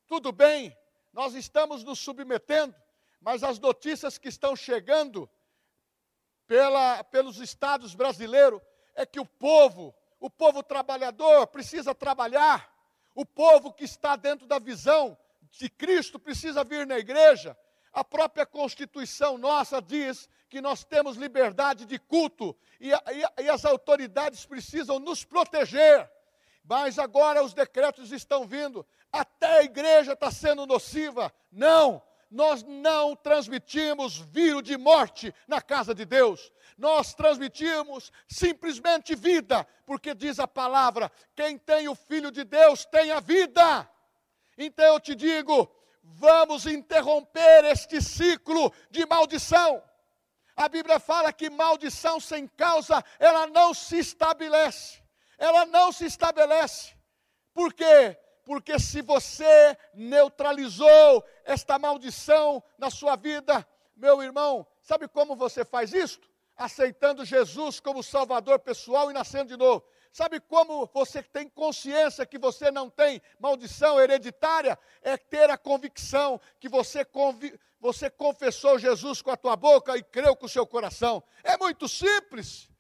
Tudo 0.07 0.31
bem, 0.31 0.77
nós 1.13 1.35
estamos 1.35 1.83
nos 1.83 1.99
submetendo, 1.99 2.75
mas 3.21 3.43
as 3.43 3.59
notícias 3.59 4.19
que 4.19 4.29
estão 4.29 4.55
chegando 4.55 5.29
pela, 6.47 7.03
pelos 7.05 7.39
estados 7.39 7.95
brasileiros 7.95 8.61
é 8.95 9.05
que 9.05 9.21
o 9.21 9.27
povo, 9.27 9.95
o 10.21 10.31
povo 10.31 10.63
trabalhador, 10.63 11.47
precisa 11.49 11.95
trabalhar, 11.95 12.73
o 13.15 13.25
povo 13.25 13.73
que 13.73 13.85
está 13.85 14.17
dentro 14.17 14.47
da 14.47 14.59
visão 14.59 15.17
de 15.51 15.69
Cristo 15.69 16.19
precisa 16.19 16.65
vir 16.65 16.87
na 16.87 16.99
igreja. 16.99 17.57
A 17.93 18.03
própria 18.03 18.45
Constituição 18.45 19.39
nossa 19.39 19.81
diz 19.81 20.29
que 20.49 20.61
nós 20.61 20.85
temos 20.85 21.17
liberdade 21.17 21.85
de 21.85 21.99
culto 21.99 22.57
e, 22.81 22.91
e, 22.91 23.43
e 23.43 23.49
as 23.49 23.65
autoridades 23.65 24.45
precisam 24.45 24.99
nos 24.99 25.25
proteger. 25.25 26.11
Mas 26.65 26.99
agora 26.99 27.45
os 27.45 27.53
decretos 27.53 28.11
estão 28.11 28.47
vindo, 28.47 28.85
até 29.13 29.59
a 29.59 29.63
igreja 29.63 30.15
está 30.15 30.31
sendo 30.31 30.67
nociva. 30.67 31.33
Não, 31.53 32.03
nós 32.31 32.63
não 32.63 33.15
transmitimos 33.15 34.19
vírus 34.19 34.63
de 34.63 34.77
morte 34.77 35.35
na 35.47 35.61
casa 35.61 35.95
de 35.95 36.05
Deus. 36.05 36.53
Nós 36.77 37.15
transmitimos 37.15 38.11
simplesmente 38.29 39.15
vida, 39.15 39.67
porque 39.87 40.15
diz 40.15 40.39
a 40.39 40.49
palavra: 40.49 41.11
quem 41.35 41.57
tem 41.57 41.89
o 41.89 41.95
Filho 41.95 42.31
de 42.31 42.45
Deus 42.45 42.85
tem 42.85 43.13
a 43.13 43.21
vida. 43.21 43.89
Então 44.57 44.85
eu 44.85 45.01
te 45.01 45.15
digo, 45.15 45.71
vamos 46.03 46.67
interromper 46.67 47.65
este 47.65 48.01
ciclo 48.01 48.73
de 48.91 49.07
maldição. 49.07 49.83
A 50.57 50.69
Bíblia 50.69 51.01
fala 51.01 51.33
que 51.33 51.51
maldição 51.51 52.21
sem 52.21 52.47
causa, 52.47 53.05
ela 53.19 53.47
não 53.47 53.75
se 53.75 53.99
estabelece. 53.99 55.03
Ela 55.37 55.67
não 55.67 55.91
se 55.91 56.05
estabelece. 56.07 56.95
Por 57.53 57.73
quê? 57.73 58.17
Porque 58.45 58.79
se 58.79 59.01
você 59.03 59.77
neutralizou 59.95 61.25
esta 61.45 61.79
maldição 61.79 62.63
na 62.79 62.91
sua 62.91 63.17
vida, 63.17 63.67
meu 63.97 64.23
irmão, 64.23 64.67
sabe 64.83 65.09
como 65.09 65.35
você 65.35 65.65
faz 65.65 65.93
isto? 65.93 66.29
Aceitando 66.57 67.25
Jesus 67.25 67.81
como 67.81 68.03
Salvador 68.03 68.59
pessoal 68.59 69.11
e 69.11 69.15
nascendo 69.15 69.49
de 69.49 69.57
novo. 69.57 69.85
Sabe 70.13 70.39
como 70.39 70.89
você 70.95 71.23
tem 71.23 71.49
consciência 71.49 72.25
que 72.25 72.39
você 72.39 72.71
não 72.71 72.89
tem 72.89 73.21
maldição 73.41 74.01
hereditária? 74.01 74.79
É 75.03 75.17
ter 75.17 75.51
a 75.51 75.59
convicção 75.59 76.41
que 76.61 76.69
você, 76.69 77.05
convi 77.05 77.59
você 77.81 78.09
confessou 78.09 78.79
Jesus 78.79 79.21
com 79.21 79.31
a 79.31 79.37
tua 79.37 79.57
boca 79.57 79.97
e 79.97 80.03
creu 80.05 80.37
com 80.37 80.47
o 80.47 80.49
seu 80.49 80.67
coração. 80.67 81.23
É 81.43 81.57
muito 81.57 81.89
simples. 81.89 82.71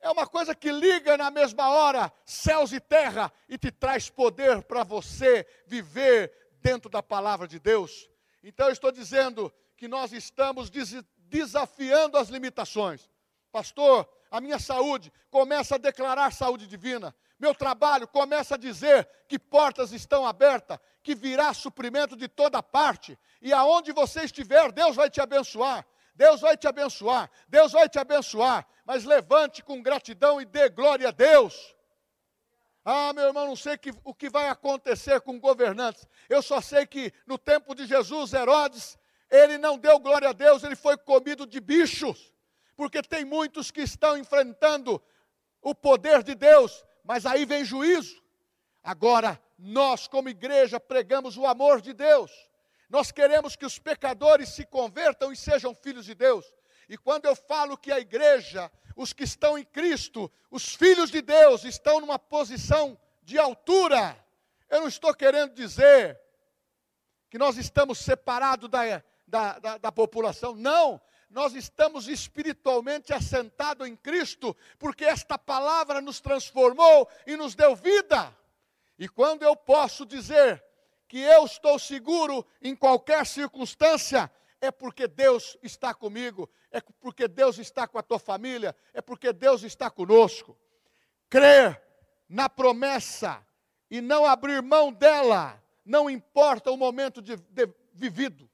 É 0.00 0.08
uma 0.10 0.26
coisa 0.26 0.54
que 0.54 0.72
liga 0.72 1.16
na 1.16 1.30
mesma 1.30 1.68
hora 1.68 2.12
céus 2.24 2.72
e 2.72 2.80
terra 2.80 3.30
e 3.48 3.58
te 3.58 3.70
traz 3.70 4.08
poder 4.08 4.62
para 4.62 4.82
você 4.82 5.46
viver 5.66 6.32
dentro 6.62 6.88
da 6.88 7.02
palavra 7.02 7.46
de 7.46 7.58
Deus. 7.58 8.08
Então 8.42 8.66
eu 8.66 8.72
estou 8.72 8.90
dizendo 8.90 9.52
que 9.76 9.86
nós 9.86 10.12
estamos 10.12 10.70
desafiando 11.18 12.16
as 12.16 12.28
limitações. 12.28 13.10
Pastor, 13.52 14.08
a 14.30 14.40
minha 14.40 14.58
saúde 14.58 15.12
começa 15.30 15.74
a 15.74 15.78
declarar 15.78 16.32
saúde 16.32 16.66
divina. 16.66 17.14
Meu 17.38 17.54
trabalho 17.54 18.06
começa 18.06 18.54
a 18.54 18.58
dizer 18.58 19.08
que 19.26 19.38
portas 19.38 19.92
estão 19.92 20.26
abertas, 20.26 20.78
que 21.02 21.14
virá 21.14 21.52
suprimento 21.52 22.16
de 22.16 22.28
toda 22.28 22.62
parte. 22.62 23.18
E 23.40 23.52
aonde 23.52 23.92
você 23.92 24.24
estiver, 24.24 24.70
Deus 24.72 24.94
vai 24.94 25.10
te 25.10 25.20
abençoar. 25.20 25.86
Deus 26.20 26.42
vai 26.42 26.54
te 26.54 26.68
abençoar, 26.68 27.30
Deus 27.48 27.72
vai 27.72 27.88
te 27.88 27.98
abençoar, 27.98 28.66
mas 28.84 29.06
levante 29.06 29.62
com 29.62 29.80
gratidão 29.80 30.38
e 30.38 30.44
dê 30.44 30.68
glória 30.68 31.08
a 31.08 31.10
Deus. 31.10 31.74
Ah, 32.84 33.10
meu 33.14 33.28
irmão, 33.28 33.46
não 33.46 33.56
sei 33.56 33.78
que, 33.78 33.90
o 34.04 34.12
que 34.12 34.28
vai 34.28 34.50
acontecer 34.50 35.22
com 35.22 35.40
governantes. 35.40 36.06
Eu 36.28 36.42
só 36.42 36.60
sei 36.60 36.84
que 36.84 37.10
no 37.26 37.38
tempo 37.38 37.74
de 37.74 37.86
Jesus, 37.86 38.34
Herodes, 38.34 38.98
ele 39.30 39.56
não 39.56 39.78
deu 39.78 39.98
glória 39.98 40.28
a 40.28 40.34
Deus, 40.34 40.62
ele 40.62 40.76
foi 40.76 40.98
comido 40.98 41.46
de 41.46 41.58
bichos. 41.58 42.34
Porque 42.76 43.00
tem 43.00 43.24
muitos 43.24 43.70
que 43.70 43.80
estão 43.80 44.14
enfrentando 44.18 45.02
o 45.62 45.74
poder 45.74 46.22
de 46.22 46.34
Deus, 46.34 46.84
mas 47.02 47.24
aí 47.24 47.46
vem 47.46 47.64
juízo. 47.64 48.22
Agora, 48.84 49.40
nós, 49.58 50.06
como 50.06 50.28
igreja, 50.28 50.78
pregamos 50.78 51.38
o 51.38 51.46
amor 51.46 51.80
de 51.80 51.94
Deus. 51.94 52.49
Nós 52.90 53.12
queremos 53.12 53.54
que 53.54 53.64
os 53.64 53.78
pecadores 53.78 54.48
se 54.48 54.66
convertam 54.66 55.32
e 55.32 55.36
sejam 55.36 55.72
filhos 55.72 56.04
de 56.04 56.14
Deus. 56.14 56.44
E 56.88 56.98
quando 56.98 57.24
eu 57.24 57.36
falo 57.36 57.78
que 57.78 57.92
a 57.92 58.00
igreja, 58.00 58.70
os 58.96 59.12
que 59.12 59.22
estão 59.22 59.56
em 59.56 59.64
Cristo, 59.64 60.30
os 60.50 60.74
filhos 60.74 61.08
de 61.08 61.22
Deus, 61.22 61.62
estão 61.64 62.00
numa 62.00 62.18
posição 62.18 62.98
de 63.22 63.38
altura, 63.38 64.18
eu 64.68 64.80
não 64.80 64.88
estou 64.88 65.14
querendo 65.14 65.54
dizer 65.54 66.20
que 67.30 67.38
nós 67.38 67.56
estamos 67.56 67.98
separados 67.98 68.68
da, 68.68 69.00
da, 69.24 69.58
da, 69.60 69.78
da 69.78 69.92
população. 69.92 70.56
Não, 70.56 71.00
nós 71.30 71.54
estamos 71.54 72.08
espiritualmente 72.08 73.12
assentados 73.12 73.86
em 73.86 73.94
Cristo, 73.94 74.56
porque 74.80 75.04
esta 75.04 75.38
palavra 75.38 76.00
nos 76.00 76.20
transformou 76.20 77.08
e 77.24 77.36
nos 77.36 77.54
deu 77.54 77.76
vida. 77.76 78.36
E 78.98 79.08
quando 79.08 79.44
eu 79.44 79.54
posso 79.54 80.04
dizer 80.04 80.60
que 81.10 81.18
eu 81.18 81.44
estou 81.44 81.76
seguro 81.76 82.46
em 82.62 82.76
qualquer 82.76 83.26
circunstância, 83.26 84.30
é 84.60 84.70
porque 84.70 85.08
Deus 85.08 85.58
está 85.60 85.92
comigo, 85.92 86.48
é 86.70 86.80
porque 86.80 87.26
Deus 87.26 87.58
está 87.58 87.88
com 87.88 87.98
a 87.98 88.02
tua 88.02 88.20
família, 88.20 88.76
é 88.94 89.00
porque 89.00 89.32
Deus 89.32 89.64
está 89.64 89.90
conosco. 89.90 90.56
Crer 91.28 91.82
na 92.28 92.48
promessa 92.48 93.44
e 93.90 94.00
não 94.00 94.24
abrir 94.24 94.62
mão 94.62 94.92
dela 94.92 95.60
não 95.84 96.08
importa 96.08 96.70
o 96.70 96.76
momento 96.76 97.20
de, 97.20 97.34
de, 97.34 97.68
vivido. 97.92 98.48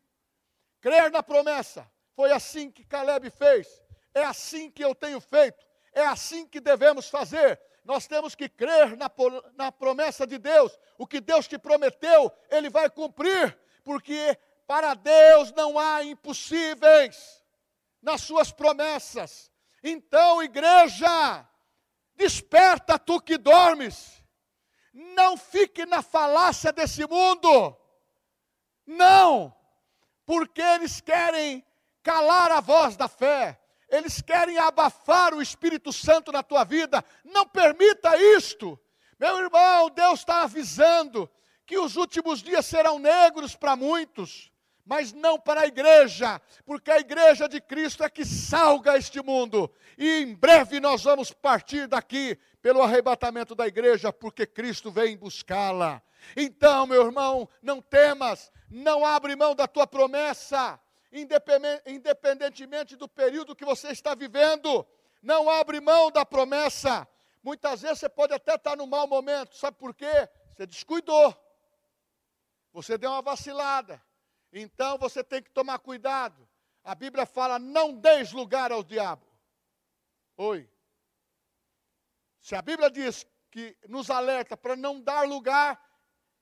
Crer 0.80 1.10
na 1.10 1.22
promessa, 1.22 1.86
foi 2.14 2.32
assim 2.32 2.70
que 2.70 2.86
Caleb 2.86 3.28
fez, 3.28 3.68
é 4.14 4.24
assim 4.24 4.70
que 4.70 4.82
eu 4.82 4.94
tenho 4.94 5.20
feito, 5.20 5.62
é 5.92 6.06
assim 6.06 6.46
que 6.46 6.58
devemos 6.58 7.10
fazer. 7.10 7.60
Nós 7.86 8.08
temos 8.08 8.34
que 8.34 8.48
crer 8.48 8.96
na, 8.96 9.08
na 9.54 9.70
promessa 9.70 10.26
de 10.26 10.38
Deus, 10.38 10.76
o 10.98 11.06
que 11.06 11.20
Deus 11.20 11.46
te 11.46 11.56
prometeu, 11.56 12.32
Ele 12.50 12.68
vai 12.68 12.90
cumprir, 12.90 13.56
porque 13.84 14.36
para 14.66 14.94
Deus 14.94 15.52
não 15.52 15.78
há 15.78 16.02
impossíveis 16.02 17.44
nas 18.02 18.22
suas 18.22 18.50
promessas. 18.50 19.52
Então, 19.84 20.42
igreja, 20.42 21.48
desperta 22.16 22.98
tu 22.98 23.20
que 23.20 23.38
dormes. 23.38 24.20
Não 24.92 25.36
fique 25.36 25.86
na 25.86 26.02
falácia 26.02 26.72
desse 26.72 27.06
mundo. 27.06 27.76
Não, 28.84 29.54
porque 30.24 30.60
eles 30.60 31.00
querem 31.00 31.64
calar 32.02 32.50
a 32.50 32.60
voz 32.60 32.96
da 32.96 33.06
fé. 33.06 33.60
Eles 33.88 34.20
querem 34.20 34.58
abafar 34.58 35.34
o 35.34 35.42
Espírito 35.42 35.92
Santo 35.92 36.32
na 36.32 36.42
tua 36.42 36.64
vida. 36.64 37.04
Não 37.24 37.46
permita 37.46 38.16
isto. 38.36 38.78
Meu 39.18 39.38
irmão, 39.38 39.90
Deus 39.90 40.20
está 40.20 40.42
avisando 40.42 41.30
que 41.64 41.78
os 41.78 41.96
últimos 41.96 42.42
dias 42.42 42.66
serão 42.66 42.98
negros 42.98 43.54
para 43.54 43.76
muitos 43.76 44.50
mas 44.86 45.12
não 45.12 45.38
para 45.38 45.62
a 45.62 45.66
igreja, 45.66 46.40
porque 46.64 46.92
a 46.92 47.00
igreja 47.00 47.48
de 47.48 47.60
Cristo 47.60 48.04
é 48.04 48.08
que 48.08 48.24
salga 48.24 48.96
este 48.96 49.20
mundo. 49.20 49.68
E 49.98 50.22
em 50.22 50.34
breve 50.34 50.78
nós 50.78 51.02
vamos 51.02 51.32
partir 51.32 51.88
daqui 51.88 52.38
pelo 52.62 52.80
arrebatamento 52.80 53.54
da 53.54 53.66
igreja, 53.66 54.12
porque 54.12 54.46
Cristo 54.46 54.90
vem 54.90 55.16
buscá-la. 55.16 56.00
Então, 56.36 56.86
meu 56.86 57.04
irmão, 57.04 57.48
não 57.60 57.82
temas, 57.82 58.52
não 58.70 59.04
abre 59.04 59.34
mão 59.34 59.56
da 59.56 59.66
tua 59.66 59.86
promessa, 59.88 60.78
independentemente 61.12 62.96
do 62.96 63.08
período 63.08 63.54
que 63.54 63.64
você 63.64 63.88
está 63.88 64.14
vivendo, 64.14 64.86
não 65.22 65.48
abre 65.48 65.80
mão 65.80 66.10
da 66.10 66.24
promessa. 66.24 67.06
Muitas 67.42 67.82
vezes 67.82 68.00
você 68.00 68.08
pode 68.08 68.32
até 68.32 68.54
estar 68.54 68.76
no 68.76 68.86
mau 68.86 69.06
momento, 69.06 69.56
sabe 69.56 69.76
por 69.76 69.94
quê? 69.94 70.28
Você 70.54 70.66
descuidou, 70.66 71.34
você 72.72 72.98
deu 72.98 73.10
uma 73.10 73.22
vacilada, 73.22 74.02
então 74.52 74.98
você 74.98 75.22
tem 75.22 75.42
que 75.42 75.50
tomar 75.50 75.78
cuidado. 75.78 76.48
A 76.82 76.94
Bíblia 76.94 77.26
fala: 77.26 77.58
não 77.58 77.92
deis 77.92 78.32
lugar 78.32 78.72
ao 78.72 78.82
diabo. 78.82 79.26
Oi. 80.36 80.68
Se 82.40 82.54
a 82.54 82.62
Bíblia 82.62 82.90
diz 82.90 83.26
que 83.50 83.76
nos 83.88 84.10
alerta 84.10 84.56
para 84.56 84.76
não 84.76 85.00
dar 85.00 85.26
lugar, 85.26 85.82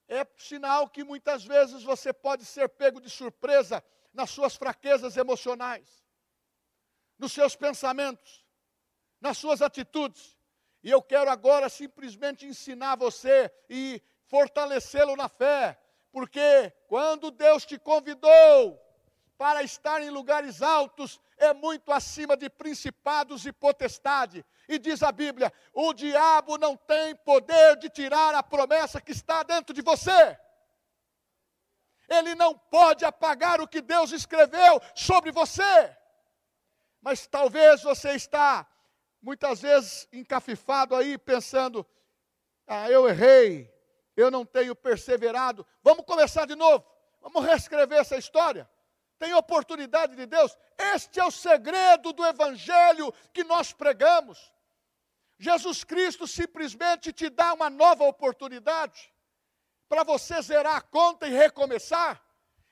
é 0.06 0.26
sinal 0.36 0.88
que 0.88 1.02
muitas 1.02 1.44
vezes 1.44 1.82
você 1.82 2.12
pode 2.12 2.44
ser 2.44 2.68
pego 2.68 3.00
de 3.00 3.08
surpresa 3.08 3.82
nas 4.14 4.30
suas 4.30 4.54
fraquezas 4.54 5.16
emocionais, 5.16 6.06
nos 7.18 7.32
seus 7.32 7.56
pensamentos, 7.56 8.46
nas 9.20 9.36
suas 9.36 9.60
atitudes. 9.60 10.38
E 10.82 10.90
eu 10.90 11.02
quero 11.02 11.30
agora 11.30 11.68
simplesmente 11.68 12.46
ensinar 12.46 12.96
você 12.96 13.52
e 13.68 14.00
fortalecê-lo 14.26 15.16
na 15.16 15.28
fé, 15.28 15.78
porque 16.12 16.72
quando 16.86 17.30
Deus 17.30 17.66
te 17.66 17.78
convidou 17.78 18.80
para 19.36 19.64
estar 19.64 20.00
em 20.00 20.10
lugares 20.10 20.62
altos, 20.62 21.20
é 21.36 21.52
muito 21.52 21.90
acima 21.90 22.36
de 22.36 22.48
principados 22.48 23.44
e 23.44 23.52
potestade. 23.52 24.44
E 24.68 24.78
diz 24.78 25.02
a 25.02 25.10
Bíblia: 25.10 25.52
o 25.72 25.92
diabo 25.92 26.56
não 26.56 26.76
tem 26.76 27.16
poder 27.16 27.76
de 27.76 27.88
tirar 27.88 28.34
a 28.34 28.42
promessa 28.42 29.00
que 29.00 29.12
está 29.12 29.42
dentro 29.42 29.74
de 29.74 29.82
você. 29.82 30.38
Ele 32.08 32.34
não 32.34 32.56
pode 32.56 33.04
apagar 33.04 33.60
o 33.60 33.68
que 33.68 33.80
Deus 33.80 34.12
escreveu 34.12 34.80
sobre 34.94 35.30
você. 35.30 35.96
Mas 37.00 37.26
talvez 37.26 37.82
você 37.82 38.12
está 38.12 38.66
muitas 39.22 39.62
vezes 39.62 40.08
encafifado 40.12 40.94
aí 40.94 41.16
pensando: 41.16 41.86
ah, 42.66 42.90
eu 42.90 43.08
errei, 43.08 43.72
eu 44.16 44.30
não 44.30 44.44
tenho 44.44 44.74
perseverado. 44.74 45.66
Vamos 45.82 46.04
começar 46.04 46.46
de 46.46 46.54
novo. 46.54 46.84
Vamos 47.20 47.44
reescrever 47.44 47.98
essa 47.98 48.16
história. 48.16 48.68
Tem 49.18 49.32
oportunidade 49.32 50.14
de 50.14 50.26
Deus. 50.26 50.56
Este 50.76 51.20
é 51.20 51.24
o 51.24 51.30
segredo 51.30 52.12
do 52.12 52.26
evangelho 52.26 53.12
que 53.32 53.44
nós 53.44 53.72
pregamos. 53.72 54.52
Jesus 55.38 55.84
Cristo 55.84 56.26
simplesmente 56.26 57.12
te 57.12 57.30
dá 57.30 57.54
uma 57.54 57.70
nova 57.70 58.04
oportunidade 58.04 59.13
para 59.94 60.02
você 60.02 60.42
zerar 60.42 60.74
a 60.74 60.80
conta 60.80 61.28
e 61.28 61.30
recomeçar. 61.30 62.20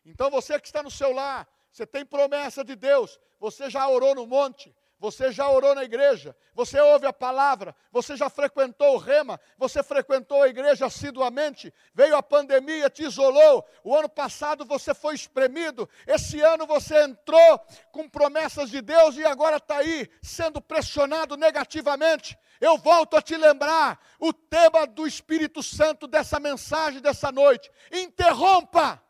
Então 0.04 0.28
você 0.28 0.58
que 0.58 0.66
está 0.66 0.82
no 0.82 0.90
seu 0.90 1.12
lar, 1.12 1.46
você 1.70 1.86
tem 1.86 2.04
promessa 2.04 2.64
de 2.64 2.74
Deus, 2.74 3.20
você 3.38 3.70
já 3.70 3.88
orou 3.88 4.12
no 4.12 4.26
monte, 4.26 4.74
você 5.02 5.32
já 5.32 5.50
orou 5.50 5.74
na 5.74 5.82
igreja, 5.82 6.32
você 6.54 6.78
ouve 6.78 7.06
a 7.06 7.12
palavra, 7.12 7.74
você 7.90 8.16
já 8.16 8.30
frequentou 8.30 8.94
o 8.94 8.98
rema, 8.98 9.40
você 9.58 9.82
frequentou 9.82 10.40
a 10.40 10.46
igreja 10.46 10.86
assiduamente, 10.86 11.74
veio 11.92 12.14
a 12.14 12.22
pandemia, 12.22 12.88
te 12.88 13.02
isolou, 13.02 13.66
o 13.82 13.96
ano 13.96 14.08
passado 14.08 14.64
você 14.64 14.94
foi 14.94 15.16
espremido, 15.16 15.88
esse 16.06 16.40
ano 16.40 16.68
você 16.68 17.02
entrou 17.02 17.58
com 17.90 18.08
promessas 18.08 18.70
de 18.70 18.80
Deus 18.80 19.16
e 19.16 19.24
agora 19.24 19.56
está 19.56 19.78
aí 19.78 20.08
sendo 20.22 20.60
pressionado 20.60 21.36
negativamente. 21.36 22.38
Eu 22.60 22.78
volto 22.78 23.16
a 23.16 23.20
te 23.20 23.36
lembrar 23.36 23.98
o 24.20 24.32
tema 24.32 24.86
do 24.86 25.04
Espírito 25.04 25.64
Santo 25.64 26.06
dessa 26.06 26.38
mensagem 26.38 27.00
dessa 27.00 27.32
noite: 27.32 27.68
interrompa 27.90 29.02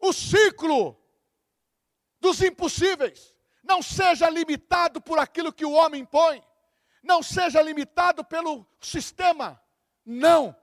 o 0.00 0.12
ciclo 0.12 1.00
dos 2.20 2.42
impossíveis. 2.42 3.29
Não 3.62 3.82
seja 3.82 4.28
limitado 4.28 5.00
por 5.00 5.18
aquilo 5.18 5.52
que 5.52 5.64
o 5.64 5.72
homem 5.72 6.02
impõe. 6.02 6.42
Não 7.02 7.22
seja 7.22 7.62
limitado 7.62 8.24
pelo 8.24 8.66
sistema. 8.80 9.60
Não. 10.04 10.56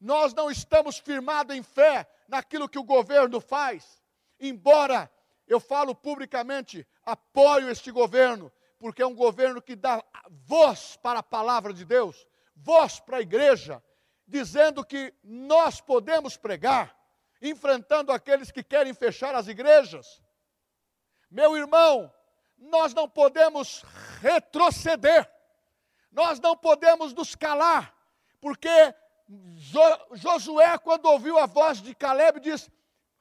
Nós 0.00 0.34
não 0.34 0.50
estamos 0.50 0.98
firmados 0.98 1.54
em 1.56 1.62
fé 1.62 2.08
naquilo 2.28 2.68
que 2.68 2.78
o 2.78 2.84
governo 2.84 3.40
faz. 3.40 4.02
Embora 4.38 5.10
eu 5.46 5.60
falo 5.60 5.94
publicamente, 5.94 6.86
apoio 7.04 7.68
este 7.68 7.90
governo, 7.90 8.52
porque 8.78 9.02
é 9.02 9.06
um 9.06 9.14
governo 9.14 9.62
que 9.62 9.76
dá 9.76 10.02
voz 10.28 10.96
para 10.96 11.20
a 11.20 11.22
palavra 11.22 11.72
de 11.72 11.84
Deus, 11.84 12.26
voz 12.56 12.98
para 12.98 13.18
a 13.18 13.20
igreja, 13.20 13.82
dizendo 14.26 14.84
que 14.84 15.14
nós 15.22 15.80
podemos 15.80 16.36
pregar, 16.36 16.96
enfrentando 17.40 18.10
aqueles 18.10 18.50
que 18.50 18.62
querem 18.62 18.94
fechar 18.94 19.34
as 19.34 19.46
igrejas. 19.46 20.22
Meu 21.30 21.56
irmão, 21.56 22.12
nós 22.62 22.94
não 22.94 23.08
podemos 23.08 23.84
retroceder, 24.20 25.30
nós 26.10 26.38
não 26.40 26.56
podemos 26.56 27.12
nos 27.12 27.34
calar, 27.34 27.94
porque 28.40 28.94
Josué, 30.12 30.76
quando 30.78 31.06
ouviu 31.06 31.38
a 31.38 31.46
voz 31.46 31.80
de 31.80 31.94
Caleb, 31.94 32.40
disse: 32.40 32.70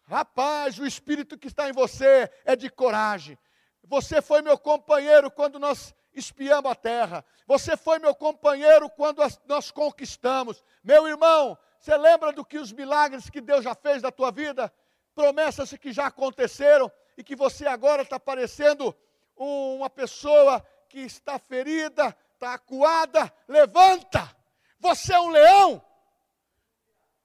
Rapaz, 0.04 0.78
o 0.78 0.86
espírito 0.86 1.38
que 1.38 1.48
está 1.48 1.70
em 1.70 1.72
você 1.72 2.30
é 2.44 2.56
de 2.56 2.70
coragem. 2.70 3.38
Você 3.84 4.22
foi 4.22 4.42
meu 4.42 4.58
companheiro 4.58 5.32
quando 5.32 5.58
nós 5.60 5.96
espiamos 6.14 6.70
a 6.70 6.76
terra. 6.76 7.26
Você 7.48 7.78
foi 7.78 8.00
meu 8.00 8.14
companheiro 8.14 8.90
quando 8.90 9.22
nós 9.46 9.72
conquistamos. 9.72 10.64
Meu 10.84 11.08
irmão, 11.08 11.58
você 11.80 11.96
lembra 11.98 12.32
do 12.32 12.46
que 12.46 12.58
os 12.58 12.72
milagres 12.72 13.30
que 13.30 13.42
Deus 13.42 13.64
já 13.64 13.74
fez 13.74 14.02
na 14.02 14.12
tua 14.12 14.32
vida? 14.32 14.72
Promessas 15.16 15.72
que 15.74 15.92
já 15.92 16.08
aconteceram 16.08 16.92
e 17.18 17.24
que 17.24 17.36
você 17.36 17.66
agora 17.66 18.02
está 18.02 18.20
parecendo 18.20 18.96
uma 19.44 19.90
pessoa 19.90 20.66
que 20.88 21.00
está 21.00 21.40
ferida, 21.40 22.16
está 22.34 22.54
acuada, 22.54 23.34
levanta. 23.48 24.36
Você 24.80 25.14
é 25.14 25.20
um 25.20 25.30
leão. 25.30 25.84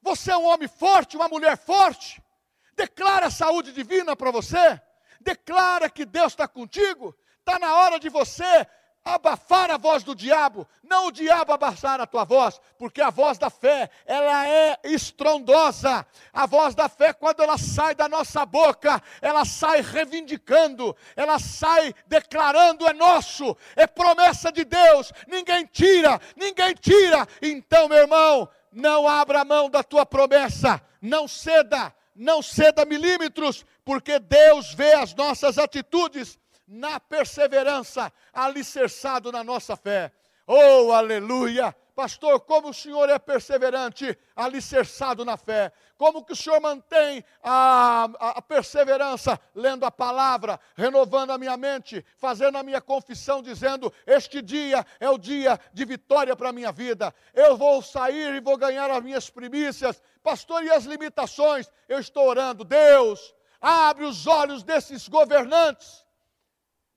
Você 0.02 0.30
é 0.30 0.36
um 0.36 0.46
homem 0.46 0.68
forte, 0.68 1.16
uma 1.16 1.28
mulher 1.28 1.56
forte. 1.56 2.22
Declara 2.74 3.26
a 3.26 3.30
saúde 3.30 3.72
divina 3.72 4.14
para 4.14 4.30
você. 4.30 4.80
Declara 5.20 5.90
que 5.90 6.04
Deus 6.04 6.32
está 6.32 6.46
contigo. 6.46 7.16
Está 7.40 7.58
na 7.58 7.74
hora 7.74 7.98
de 7.98 8.08
você 8.08 8.66
abafar 9.06 9.70
a 9.70 9.76
voz 9.76 10.02
do 10.02 10.16
diabo, 10.16 10.66
não 10.82 11.06
o 11.06 11.12
diabo 11.12 11.52
abafar 11.52 12.00
a 12.00 12.06
tua 12.06 12.24
voz, 12.24 12.60
porque 12.76 13.00
a 13.00 13.08
voz 13.08 13.38
da 13.38 13.48
fé, 13.48 13.88
ela 14.04 14.48
é 14.48 14.76
estrondosa. 14.82 16.04
A 16.32 16.44
voz 16.44 16.74
da 16.74 16.88
fé, 16.88 17.12
quando 17.12 17.40
ela 17.40 17.56
sai 17.56 17.94
da 17.94 18.08
nossa 18.08 18.44
boca, 18.44 19.00
ela 19.22 19.44
sai 19.44 19.80
reivindicando, 19.80 20.94
ela 21.14 21.38
sai 21.38 21.94
declarando: 22.08 22.86
é 22.88 22.92
nosso, 22.92 23.56
é 23.76 23.86
promessa 23.86 24.50
de 24.50 24.64
Deus, 24.64 25.12
ninguém 25.28 25.64
tira, 25.66 26.20
ninguém 26.34 26.74
tira. 26.74 27.26
Então, 27.40 27.88
meu 27.88 27.98
irmão, 27.98 28.48
não 28.72 29.06
abra 29.06 29.44
mão 29.44 29.70
da 29.70 29.84
tua 29.84 30.04
promessa, 30.04 30.82
não 31.00 31.28
ceda, 31.28 31.94
não 32.14 32.42
ceda 32.42 32.84
milímetros, 32.84 33.64
porque 33.84 34.18
Deus 34.18 34.74
vê 34.74 34.94
as 34.94 35.14
nossas 35.14 35.58
atitudes 35.58 36.36
na 36.66 36.98
perseverança, 36.98 38.12
alicerçado 38.32 39.30
na 39.30 39.44
nossa 39.44 39.76
fé. 39.76 40.12
Oh, 40.46 40.92
aleluia! 40.92 41.74
Pastor, 41.96 42.40
como 42.40 42.68
o 42.68 42.74
senhor 42.74 43.08
é 43.08 43.18
perseverante, 43.18 44.16
alicerçado 44.36 45.24
na 45.24 45.38
fé. 45.38 45.72
Como 45.96 46.22
que 46.22 46.34
o 46.34 46.36
Senhor 46.36 46.60
mantém 46.60 47.24
a, 47.42 48.04
a, 48.20 48.28
a, 48.32 48.42
perseverança 48.42 49.40
lendo 49.54 49.86
a 49.86 49.90
palavra, 49.90 50.60
renovando 50.76 51.30
a 51.30 51.38
minha 51.38 51.56
mente, 51.56 52.04
fazendo 52.18 52.58
a 52.58 52.62
minha 52.62 52.82
confissão, 52.82 53.40
dizendo: 53.40 53.90
Este 54.06 54.42
dia 54.42 54.84
é 55.00 55.08
o 55.08 55.16
dia 55.16 55.58
de 55.72 55.86
vitória 55.86 56.36
para 56.36 56.50
a 56.50 56.52
minha 56.52 56.70
vida. 56.70 57.14
Eu 57.32 57.56
vou 57.56 57.80
sair 57.80 58.34
e 58.34 58.40
vou 58.40 58.58
ganhar 58.58 58.90
as 58.90 59.02
minhas 59.02 59.30
primícias. 59.30 60.02
Pastor, 60.22 60.62
e 60.64 60.70
as 60.70 60.84
limitações? 60.84 61.66
Eu 61.88 61.98
estou 61.98 62.28
orando. 62.28 62.62
Deus, 62.62 63.34
abre 63.58 64.04
os 64.04 64.26
olhos 64.26 64.62
desses 64.62 65.08
governantes 65.08 66.05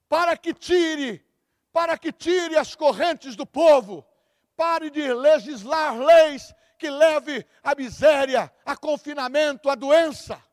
para 0.10 0.36
que 0.36 0.54
tire, 0.54 1.24
para 1.72 1.98
que 1.98 2.12
tire 2.12 2.58
as 2.58 2.76
correntes 2.76 3.36
do 3.36 3.46
povo. 3.46 4.06
Pare 4.58 4.90
de 4.90 5.14
legislar 5.14 5.98
leis 5.98 6.54
que 6.78 6.90
leve 6.90 7.46
à 7.64 7.76
miséria, 7.76 8.52
a 8.66 8.76
confinamento, 8.76 9.70
a 9.70 9.76
doença. 9.76 10.44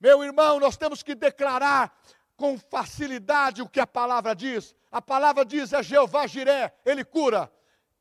Meu 0.00 0.24
irmão, 0.24 0.58
nós 0.58 0.76
temos 0.76 1.02
que 1.02 1.14
declarar 1.14 1.96
com 2.36 2.58
facilidade 2.58 3.62
o 3.62 3.68
que 3.68 3.80
a 3.80 3.86
palavra 3.86 4.34
diz. 4.34 4.74
A 4.90 5.02
palavra 5.02 5.44
diz: 5.44 5.72
é 5.72 5.82
Jeová 5.82 6.26
Jiré, 6.26 6.74
ele 6.84 7.04
cura. 7.04 7.52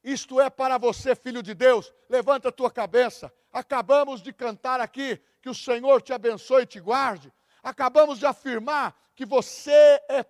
Isto 0.03 0.39
é 0.39 0.49
para 0.49 0.77
você, 0.77 1.15
filho 1.15 1.41
de 1.41 1.53
Deus. 1.53 1.91
Levanta 2.07 2.49
a 2.49 2.51
tua 2.51 2.69
cabeça. 2.69 3.33
Acabamos 3.51 4.21
de 4.21 4.31
cantar 4.31 4.79
aqui 4.79 5.19
que 5.41 5.49
o 5.49 5.55
Senhor 5.55 6.01
te 6.01 6.13
abençoe 6.13 6.63
e 6.63 6.67
te 6.67 6.79
guarde. 6.79 7.33
Acabamos 7.63 8.19
de 8.19 8.25
afirmar 8.25 8.95
que 9.15 9.25
você 9.25 9.99
é 10.09 10.23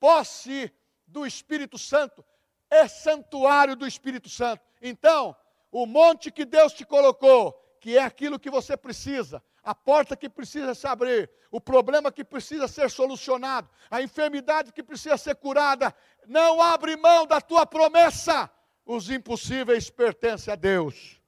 posse 0.00 0.72
do 1.06 1.26
Espírito 1.26 1.78
Santo, 1.78 2.24
é 2.70 2.88
santuário 2.88 3.76
do 3.76 3.86
Espírito 3.86 4.28
Santo. 4.28 4.62
Então, 4.80 5.36
o 5.70 5.86
monte 5.86 6.30
que 6.30 6.44
Deus 6.44 6.72
te 6.72 6.84
colocou, 6.84 7.52
que 7.80 7.96
é 7.96 8.02
aquilo 8.02 8.38
que 8.38 8.50
você 8.50 8.76
precisa, 8.76 9.42
a 9.62 9.74
porta 9.74 10.16
que 10.16 10.28
precisa 10.28 10.74
se 10.74 10.86
abrir, 10.86 11.30
o 11.50 11.60
problema 11.60 12.10
que 12.10 12.24
precisa 12.24 12.66
ser 12.66 12.90
solucionado, 12.90 13.68
a 13.90 14.00
enfermidade 14.00 14.72
que 14.72 14.82
precisa 14.82 15.16
ser 15.16 15.36
curada, 15.36 15.94
não 16.26 16.62
abre 16.62 16.96
mão 16.96 17.26
da 17.26 17.40
tua 17.40 17.66
promessa. 17.66 18.50
Os 18.86 19.10
impossíveis 19.10 19.90
pertencem 19.90 20.52
a 20.52 20.56
Deus. 20.56 21.20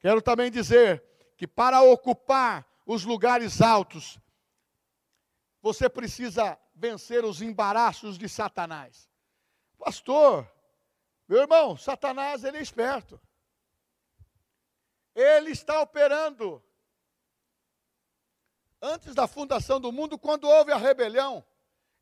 Quero 0.00 0.22
também 0.22 0.50
dizer 0.50 1.02
que 1.36 1.46
para 1.46 1.82
ocupar 1.82 2.66
os 2.86 3.04
lugares 3.04 3.60
altos, 3.60 4.18
você 5.60 5.88
precisa 5.88 6.58
vencer 6.76 7.24
os 7.24 7.40
embaraços 7.40 8.18
de 8.18 8.28
Satanás. 8.28 9.10
Pastor, 9.78 10.48
meu 11.26 11.40
irmão, 11.40 11.76
Satanás 11.76 12.44
ele 12.44 12.58
é 12.58 12.62
esperto. 12.62 13.20
Ele 15.14 15.50
está 15.50 15.80
operando. 15.80 16.62
Antes 18.80 19.14
da 19.14 19.26
fundação 19.26 19.80
do 19.80 19.90
mundo, 19.90 20.18
quando 20.18 20.46
houve 20.46 20.70
a 20.70 20.76
rebelião, 20.76 21.44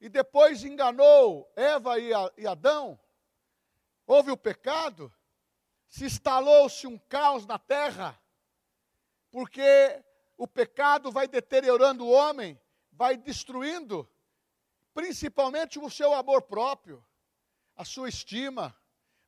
e 0.00 0.08
depois 0.08 0.64
enganou 0.64 1.50
Eva 1.54 1.94
e 1.98 2.46
Adão, 2.46 2.98
houve 4.06 4.32
o 4.32 4.37
pecado, 4.37 5.10
se 5.87 6.04
instalou-se 6.04 6.87
um 6.87 6.98
caos 6.98 7.46
na 7.46 7.58
terra, 7.58 8.20
porque 9.30 10.04
o 10.37 10.48
pecado 10.48 11.12
vai 11.12 11.28
deteriorando 11.28 12.04
o 12.04 12.10
homem, 12.10 12.60
vai 12.90 13.16
destruindo, 13.16 14.08
principalmente 14.94 15.78
o 15.78 15.90
seu 15.90 16.14
amor 16.14 16.42
próprio, 16.42 17.04
a 17.76 17.85
sua 17.85 18.09
estima. 18.09 18.74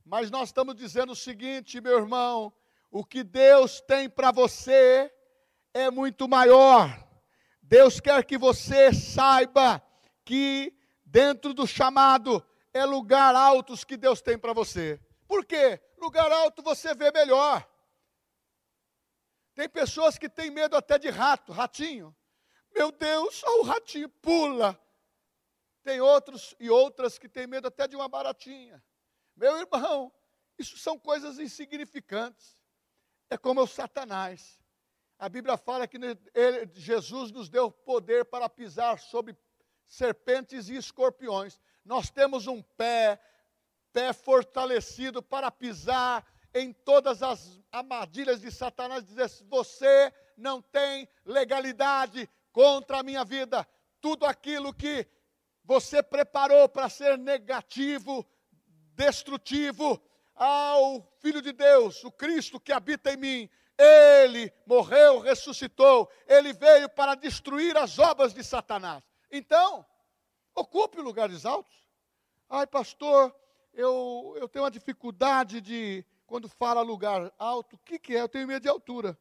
Mas 0.05 0.31
nós 0.31 0.51
estamos 0.51 0.77
dizendo 0.77 1.13
o 1.13 1.17
seguinte, 1.17 1.81
meu 1.81 1.99
irmão, 1.99 2.53
o 2.91 3.05
que 3.05 3.25
Deus 3.25 3.81
tem 3.81 4.09
para 4.09 4.31
você 4.31 5.13
é 5.75 5.91
muito 5.91 6.29
maior. 6.29 7.05
Deus 7.61 7.99
quer 7.99 8.25
que 8.25 8.39
você 8.39 8.95
saiba 8.95 9.83
que 10.25 10.73
dentro 11.05 11.53
do 11.53 11.67
chamado 11.67 12.47
é 12.73 12.85
lugar 12.85 13.35
altos 13.35 13.83
que 13.83 13.97
Deus 13.97 14.21
tem 14.21 14.39
para 14.39 14.53
você. 14.53 15.01
Por 15.27 15.45
quê? 15.45 15.81
Lugar 15.99 16.31
alto 16.31 16.63
você 16.63 16.95
vê 16.95 17.11
melhor. 17.11 17.69
Tem 19.55 19.69
pessoas 19.69 20.17
que 20.17 20.29
têm 20.29 20.51
medo 20.51 20.77
até 20.77 20.99
de 20.99 21.09
rato, 21.09 21.51
ratinho. 21.51 22.15
Meu 22.73 22.93
Deus, 22.93 23.37
só 23.37 23.61
o 23.61 23.65
ratinho 23.65 24.09
pula. 24.09 24.79
Tem 25.87 26.01
outros 26.01 26.53
e 26.59 26.69
outras 26.69 27.17
que 27.17 27.29
têm 27.29 27.47
medo 27.47 27.69
até 27.69 27.87
de 27.87 27.95
uma 27.95 28.09
baratinha. 28.09 28.83
Meu 29.37 29.57
irmão, 29.57 30.13
isso 30.59 30.77
são 30.77 30.99
coisas 30.99 31.39
insignificantes 31.39 32.61
é 33.31 33.37
como 33.37 33.63
o 33.63 33.69
Satanás. 33.69 34.61
A 35.17 35.29
Bíblia 35.29 35.57
fala 35.57 35.87
que 35.87 35.97
ele, 35.97 36.71
Jesus 36.75 37.31
nos 37.31 37.49
deu 37.49 37.71
poder 37.71 38.25
para 38.25 38.49
pisar 38.49 38.99
sobre 38.99 39.37
serpentes 39.87 40.69
e 40.69 40.77
escorpiões. 40.77 41.61
Nós 41.85 42.11
temos 42.11 42.49
um 42.49 42.61
pé, 42.61 43.21
pé 43.93 44.13
fortalecido 44.13 45.23
para 45.23 45.53
pisar 45.53 46.27
em 46.53 46.73
todas 46.73 47.23
as 47.23 47.61
armadilhas 47.71 48.41
de 48.41 48.51
Satanás, 48.51 49.05
dizer: 49.05 49.31
você 49.45 50.13
não 50.37 50.61
tem 50.61 51.09
legalidade 51.25 52.29
contra 52.51 52.99
a 52.99 53.03
minha 53.05 53.25
vida. 53.25 53.65
Tudo 54.01 54.27
aquilo 54.27 54.75
que 54.75 55.07
você 55.67 56.01
preparou 56.03 56.69
para 56.69 56.89
ser 56.89 57.19
negativo, 57.19 58.25
destrutivo, 58.95 60.01
ao 60.35 61.03
Filho 61.19 61.43
de 61.43 61.53
Deus, 61.53 62.05
o 62.05 62.13
Cristo 62.13 62.61
que 62.61 62.73
habita 62.73 63.13
em 63.13 63.17
mim. 63.17 63.51
Ele 63.77 64.53
morreu, 64.65 65.19
ressuscitou, 65.19 66.09
ele 66.27 66.53
veio 66.53 66.89
para 66.89 67.15
destruir 67.15 67.77
as 67.77 67.99
obras 67.99 68.33
de 68.33 68.45
Satanás. 68.45 69.03
Então, 69.31 69.85
ocupe 70.55 71.01
lugares 71.01 71.45
altos. 71.45 71.75
Ai, 72.49 72.67
pastor, 72.67 73.35
eu, 73.75 74.35
eu 74.39 74.49
tenho 74.49 74.65
uma 74.65 74.71
dificuldade 74.71 75.61
de, 75.61 76.05
quando 76.27 76.49
fala 76.49 76.81
lugar 76.81 77.33
alto, 77.39 77.75
o 77.75 77.79
que, 77.79 77.99
que 77.99 78.15
é? 78.15 78.21
Eu 78.21 78.29
tenho 78.29 78.47
medo 78.47 78.63
de 78.63 78.69
altura. 78.69 79.19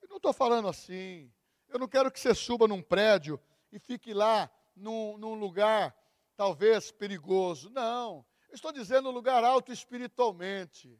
Eu 0.00 0.08
não 0.08 0.16
estou 0.18 0.32
falando 0.32 0.68
assim. 0.68 1.30
Eu 1.68 1.78
não 1.78 1.88
quero 1.88 2.10
que 2.10 2.20
você 2.20 2.34
suba 2.34 2.68
num 2.68 2.80
prédio 2.80 3.40
e 3.72 3.78
fique 3.78 4.14
lá 4.14 4.50
num, 4.80 5.16
num 5.18 5.34
lugar 5.34 5.94
talvez 6.36 6.90
perigoso. 6.90 7.70
Não. 7.70 8.24
Estou 8.52 8.72
dizendo 8.72 9.10
lugar 9.10 9.44
alto 9.44 9.72
espiritualmente. 9.72 10.98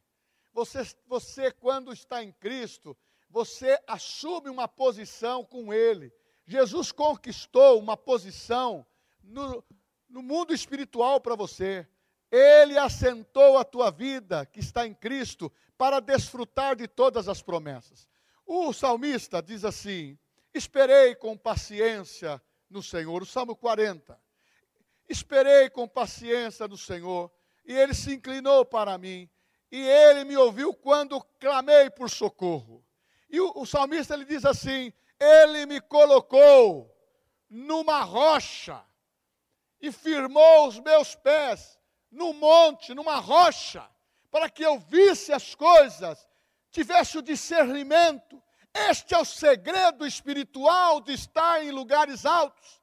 Você, 0.52 0.82
você, 1.06 1.50
quando 1.50 1.92
está 1.92 2.22
em 2.22 2.32
Cristo, 2.32 2.96
você 3.28 3.80
assume 3.86 4.50
uma 4.50 4.68
posição 4.68 5.44
com 5.44 5.72
Ele. 5.72 6.12
Jesus 6.46 6.92
conquistou 6.92 7.78
uma 7.78 7.96
posição 7.96 8.86
no, 9.22 9.64
no 10.08 10.22
mundo 10.22 10.52
espiritual 10.52 11.20
para 11.20 11.34
você. 11.34 11.88
Ele 12.30 12.78
assentou 12.78 13.58
a 13.58 13.64
tua 13.64 13.90
vida, 13.90 14.46
que 14.46 14.60
está 14.60 14.86
em 14.86 14.94
Cristo, 14.94 15.50
para 15.76 16.00
desfrutar 16.00 16.76
de 16.76 16.86
todas 16.86 17.28
as 17.28 17.42
promessas. 17.42 18.08
O 18.46 18.72
salmista 18.72 19.42
diz 19.42 19.64
assim: 19.64 20.18
Esperei 20.52 21.14
com 21.14 21.36
paciência 21.36 22.42
no 22.70 22.82
Senhor. 22.82 23.22
O 23.22 23.26
Salmo 23.26 23.54
40. 23.56 24.18
Esperei 25.08 25.68
com 25.68 25.88
paciência 25.88 26.68
no 26.68 26.78
Senhor 26.78 27.30
e 27.64 27.72
ele 27.76 27.94
se 27.94 28.12
inclinou 28.14 28.64
para 28.64 28.98
mim, 28.98 29.28
e 29.70 29.80
ele 29.80 30.24
me 30.24 30.36
ouviu 30.36 30.74
quando 30.74 31.20
clamei 31.38 31.88
por 31.90 32.10
socorro. 32.10 32.84
E 33.28 33.40
o, 33.40 33.52
o 33.54 33.66
salmista 33.66 34.14
ele 34.14 34.24
diz 34.24 34.44
assim: 34.44 34.92
Ele 35.18 35.66
me 35.66 35.80
colocou 35.80 36.92
numa 37.48 38.02
rocha 38.02 38.84
e 39.80 39.92
firmou 39.92 40.68
os 40.68 40.80
meus 40.80 41.14
pés 41.14 41.78
no 42.10 42.32
monte, 42.32 42.92
numa 42.92 43.20
rocha, 43.20 43.88
para 44.30 44.50
que 44.50 44.64
eu 44.64 44.78
visse 44.78 45.32
as 45.32 45.54
coisas, 45.54 46.28
tivesse 46.70 47.18
o 47.18 47.22
discernimento. 47.22 48.42
Este 48.74 49.14
é 49.14 49.18
o 49.18 49.24
segredo 49.24 50.06
espiritual 50.06 51.00
de 51.00 51.12
estar 51.12 51.62
em 51.62 51.70
lugares 51.70 52.24
altos. 52.24 52.80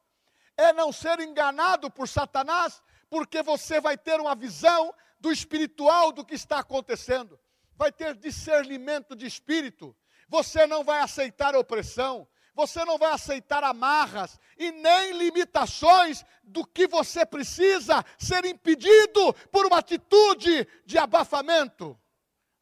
É 0.57 0.73
não 0.73 0.91
ser 0.91 1.19
enganado 1.19 1.89
por 1.89 2.07
Satanás, 2.07 2.81
porque 3.09 3.41
você 3.41 3.79
vai 3.79 3.97
ter 3.97 4.19
uma 4.19 4.35
visão 4.35 4.93
do 5.19 5.31
espiritual 5.31 6.11
do 6.11 6.25
que 6.25 6.35
está 6.35 6.59
acontecendo, 6.59 7.39
vai 7.75 7.91
ter 7.91 8.15
discernimento 8.15 9.15
de 9.15 9.25
espírito, 9.25 9.95
você 10.27 10.67
não 10.67 10.83
vai 10.83 10.99
aceitar 10.99 11.55
opressão, 11.55 12.27
você 12.53 12.83
não 12.85 12.97
vai 12.97 13.11
aceitar 13.11 13.63
amarras 13.63 14.39
e 14.57 14.71
nem 14.71 15.13
limitações 15.13 16.25
do 16.43 16.65
que 16.65 16.87
você 16.87 17.25
precisa 17.25 18.03
ser 18.17 18.45
impedido 18.45 19.33
por 19.51 19.65
uma 19.65 19.77
atitude 19.77 20.67
de 20.85 20.97
abafamento. 20.97 21.97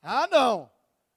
Ah, 0.02 0.28
não, 0.28 0.70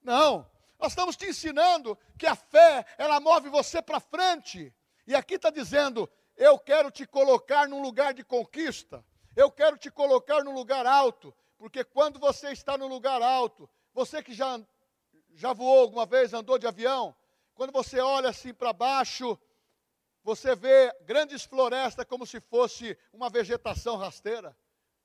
não. 0.02 0.48
Nós 0.78 0.92
estamos 0.92 1.16
te 1.16 1.26
ensinando 1.26 1.98
que 2.16 2.26
a 2.26 2.36
fé, 2.36 2.86
ela 2.96 3.18
move 3.20 3.48
você 3.48 3.82
para 3.82 3.98
frente. 3.98 4.72
E 5.06 5.14
aqui 5.14 5.34
está 5.34 5.50
dizendo: 5.50 6.08
eu 6.36 6.58
quero 6.58 6.90
te 6.90 7.06
colocar 7.06 7.68
num 7.68 7.82
lugar 7.82 8.14
de 8.14 8.22
conquista. 8.22 9.04
Eu 9.34 9.50
quero 9.50 9.76
te 9.76 9.90
colocar 9.90 10.44
no 10.44 10.52
lugar 10.52 10.86
alto, 10.86 11.34
porque 11.56 11.84
quando 11.84 12.18
você 12.18 12.50
está 12.52 12.78
no 12.78 12.86
lugar 12.86 13.22
alto, 13.22 13.68
você 13.92 14.22
que 14.22 14.32
já, 14.32 14.60
já 15.34 15.52
voou 15.52 15.80
alguma 15.80 16.06
vez, 16.06 16.32
andou 16.32 16.58
de 16.58 16.66
avião, 16.66 17.14
quando 17.54 17.72
você 17.72 18.00
olha 18.00 18.30
assim 18.30 18.54
para 18.54 18.72
baixo, 18.72 19.38
você 20.22 20.54
vê 20.54 20.92
grandes 21.02 21.44
florestas 21.44 22.04
como 22.04 22.26
se 22.26 22.40
fosse 22.40 22.98
uma 23.12 23.28
vegetação 23.28 23.96
rasteira. 23.96 24.56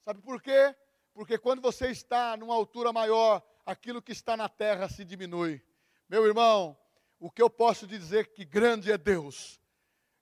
Sabe 0.04 0.22
por 0.22 0.42
quê? 0.42 0.76
Porque 1.14 1.38
quando 1.38 1.62
você 1.62 1.90
está 1.90 2.36
numa 2.36 2.54
altura 2.54 2.92
maior, 2.92 3.42
aquilo 3.66 4.02
que 4.02 4.12
está 4.12 4.36
na 4.36 4.50
terra 4.50 4.90
se 4.90 5.04
diminui. 5.04 5.62
Meu 6.10 6.26
irmão, 6.26 6.78
o 7.20 7.30
que 7.30 7.42
eu 7.42 7.50
posso 7.50 7.88
dizer 7.88 8.28
que 8.28 8.46
grande 8.46 8.92
é 8.92 8.98
Deus. 8.98 9.60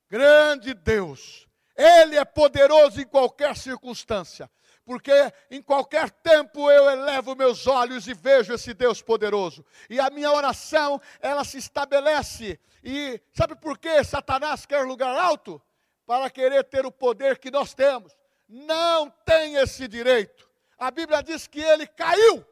Grande 0.09 0.73
Deus. 0.73 1.47
Ele 1.75 2.17
é 2.17 2.25
poderoso 2.25 3.01
em 3.01 3.05
qualquer 3.05 3.55
circunstância 3.55 4.49
porque 4.91 5.11
em 5.49 5.61
qualquer 5.61 6.09
tempo 6.09 6.69
eu 6.69 6.89
elevo 6.89 7.35
meus 7.35 7.67
olhos 7.67 8.07
e 8.07 8.13
vejo 8.13 8.53
esse 8.53 8.73
Deus 8.73 9.01
poderoso. 9.01 9.65
E 9.89 9.99
a 9.99 10.09
minha 10.09 10.31
oração, 10.31 10.99
ela 11.19 11.43
se 11.43 11.57
estabelece. 11.57 12.59
E 12.83 13.21
sabe 13.33 13.55
por 13.55 13.77
que 13.77 14.03
Satanás 14.03 14.65
quer 14.65 14.83
lugar 14.83 15.15
alto? 15.15 15.61
Para 16.05 16.29
querer 16.29 16.63
ter 16.65 16.85
o 16.85 16.91
poder 16.91 17.37
que 17.37 17.51
nós 17.51 17.73
temos. 17.73 18.13
Não 18.49 19.09
tem 19.23 19.55
esse 19.55 19.87
direito. 19.87 20.49
A 20.77 20.91
Bíblia 20.91 21.21
diz 21.21 21.47
que 21.47 21.61
ele 21.61 21.87
caiu. 21.87 22.45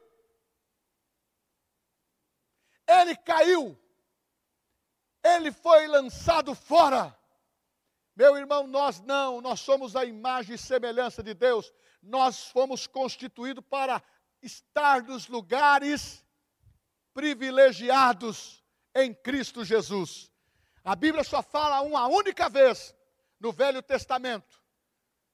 Ele 2.90 3.16
caiu. 3.16 3.80
Ele 5.24 5.52
foi 5.52 5.88
lançado 5.88 6.56
fora. 6.56 7.16
Meu 8.16 8.36
irmão, 8.36 8.66
nós 8.66 9.00
não, 9.02 9.40
nós 9.42 9.60
somos 9.60 9.96
a 9.96 10.04
imagem 10.04 10.56
e 10.56 10.58
semelhança 10.58 11.22
de 11.22 11.34
Deus. 11.34 11.72
Nós 12.02 12.48
fomos 12.48 12.88
constituídos 12.88 13.64
para 13.70 14.02
estar 14.42 15.04
nos 15.04 15.28
lugares 15.28 16.26
privilegiados 17.14 18.64
em 18.96 19.14
Cristo 19.14 19.64
Jesus. 19.64 20.32
A 20.84 20.96
Bíblia 20.96 21.24
só 21.24 21.44
fala 21.44 21.82
uma 21.82 22.08
única 22.08 22.50
vez 22.50 22.96
no 23.40 23.52
Velho 23.52 23.82
Testamento 23.82 24.60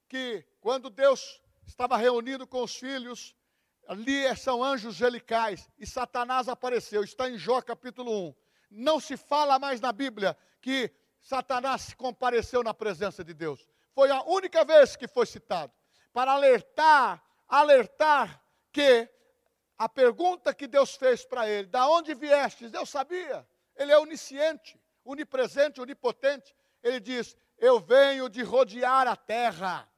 que 0.08 0.44
quando 0.60 0.90
Deus 0.90 1.40
estava 1.66 1.96
reunido 1.96 2.46
com 2.46 2.62
os 2.62 2.76
filhos, 2.76 3.34
ali 3.86 4.36
são 4.36 4.62
anjos 4.62 4.94
gelicais 4.94 5.70
e 5.78 5.86
Satanás 5.86 6.48
apareceu. 6.48 7.02
Está 7.04 7.30
em 7.30 7.38
Jó 7.38 7.60
capítulo 7.60 8.28
1. 8.28 8.34
Não 8.70 9.00
se 9.00 9.16
fala 9.16 9.58
mais 9.58 9.80
na 9.80 9.92
Bíblia 9.92 10.36
que 10.60 10.90
Satanás 11.20 11.94
compareceu 11.94 12.62
na 12.62 12.74
presença 12.74 13.24
de 13.24 13.32
Deus. 13.32 13.66
Foi 13.94 14.10
a 14.10 14.22
única 14.24 14.64
vez 14.64 14.96
que 14.96 15.08
foi 15.08 15.26
citado. 15.26 15.72
Para 16.12 16.32
alertar, 16.32 17.22
alertar 17.48 18.42
que 18.72 19.08
a 19.78 19.88
pergunta 19.88 20.54
que 20.54 20.66
Deus 20.66 20.94
fez 20.94 21.24
para 21.24 21.48
ele, 21.48 21.68
da 21.68 21.88
onde 21.88 22.14
viestes? 22.14 22.70
Deus 22.70 22.88
sabia. 22.88 23.46
Ele 23.76 23.92
é 23.92 23.98
onisciente, 23.98 24.80
onipresente, 25.04 25.80
onipotente. 25.80 26.54
Ele 26.82 26.98
diz: 26.98 27.36
Eu 27.58 27.78
venho 27.78 28.28
de 28.28 28.42
rodear 28.42 29.06
a 29.06 29.16
terra. 29.16 29.88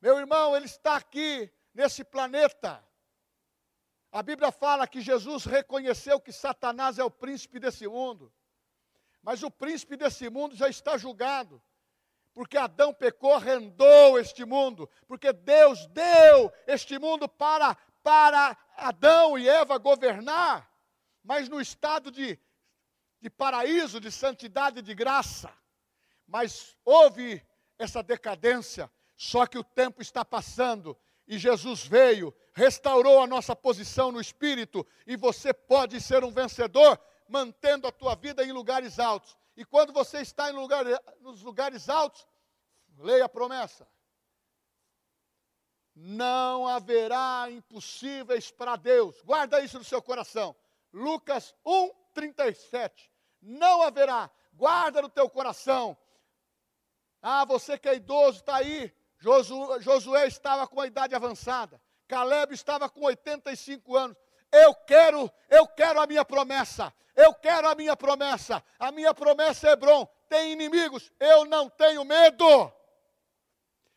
Meu 0.00 0.18
irmão, 0.18 0.56
ele 0.56 0.66
está 0.66 0.96
aqui, 0.96 1.50
nesse 1.74 2.04
planeta. 2.04 2.84
A 4.14 4.22
Bíblia 4.22 4.52
fala 4.52 4.86
que 4.86 5.00
Jesus 5.00 5.44
reconheceu 5.44 6.20
que 6.20 6.30
Satanás 6.30 7.00
é 7.00 7.04
o 7.04 7.10
príncipe 7.10 7.58
desse 7.58 7.88
mundo. 7.88 8.32
Mas 9.20 9.42
o 9.42 9.50
príncipe 9.50 9.96
desse 9.96 10.30
mundo 10.30 10.54
já 10.54 10.68
está 10.68 10.96
julgado. 10.96 11.60
Porque 12.32 12.56
Adão 12.56 12.94
pecou, 12.94 13.34
arrendou 13.34 14.16
este 14.16 14.44
mundo. 14.44 14.88
Porque 15.08 15.32
Deus 15.32 15.88
deu 15.88 16.52
este 16.64 16.96
mundo 16.96 17.28
para, 17.28 17.74
para 18.04 18.56
Adão 18.76 19.36
e 19.36 19.48
Eva 19.48 19.78
governar. 19.78 20.70
Mas 21.20 21.48
no 21.48 21.60
estado 21.60 22.08
de, 22.12 22.38
de 23.20 23.28
paraíso, 23.28 23.98
de 23.98 24.12
santidade 24.12 24.78
e 24.78 24.82
de 24.82 24.94
graça. 24.94 25.52
Mas 26.24 26.76
houve 26.84 27.44
essa 27.76 28.00
decadência. 28.00 28.88
Só 29.16 29.44
que 29.44 29.58
o 29.58 29.64
tempo 29.64 30.00
está 30.00 30.24
passando 30.24 30.96
e 31.26 31.38
Jesus 31.38 31.84
veio, 31.84 32.34
restaurou 32.54 33.20
a 33.20 33.26
nossa 33.26 33.54
posição 33.54 34.12
no 34.12 34.20
espírito, 34.20 34.86
e 35.06 35.16
você 35.16 35.52
pode 35.52 36.00
ser 36.00 36.24
um 36.24 36.30
vencedor 36.30 36.98
mantendo 37.28 37.86
a 37.86 37.92
tua 37.92 38.14
vida 38.14 38.44
em 38.44 38.52
lugares 38.52 38.98
altos. 38.98 39.36
E 39.56 39.64
quando 39.64 39.92
você 39.92 40.20
está 40.20 40.50
em 40.50 40.54
lugar, 40.54 40.84
nos 41.20 41.42
lugares 41.42 41.88
altos, 41.88 42.26
leia 42.98 43.24
a 43.24 43.28
promessa. 43.28 43.86
Não 45.94 46.66
haverá 46.66 47.48
impossíveis 47.50 48.50
para 48.50 48.76
Deus. 48.76 49.20
Guarda 49.22 49.60
isso 49.60 49.78
no 49.78 49.84
seu 49.84 50.02
coração. 50.02 50.56
Lucas 50.92 51.54
1, 51.64 51.90
37. 52.12 53.10
Não 53.40 53.82
haverá. 53.82 54.30
Guarda 54.52 55.02
no 55.02 55.08
teu 55.08 55.28
coração. 55.28 55.96
Ah, 57.22 57.44
você 57.44 57.78
que 57.78 57.88
é 57.88 57.94
idoso, 57.94 58.38
está 58.40 58.56
aí. 58.56 58.92
Josué, 59.18 59.80
Josué 59.80 60.26
estava 60.26 60.66
com 60.66 60.80
a 60.80 60.86
idade 60.86 61.14
avançada. 61.14 61.80
Caleb 62.14 62.54
estava 62.54 62.88
com 62.88 63.00
85 63.06 63.96
anos. 63.96 64.16
Eu 64.52 64.72
quero, 64.72 65.28
eu 65.50 65.66
quero 65.66 66.00
a 66.00 66.06
minha 66.06 66.24
promessa. 66.24 66.94
Eu 67.16 67.34
quero 67.34 67.68
a 67.68 67.74
minha 67.74 67.96
promessa. 67.96 68.62
A 68.78 68.92
minha 68.92 69.12
promessa 69.12 69.68
é 69.68 69.72
Hebron. 69.72 70.06
Tem 70.28 70.52
inimigos, 70.52 71.10
eu 71.18 71.44
não 71.44 71.68
tenho 71.68 72.04
medo. 72.04 72.72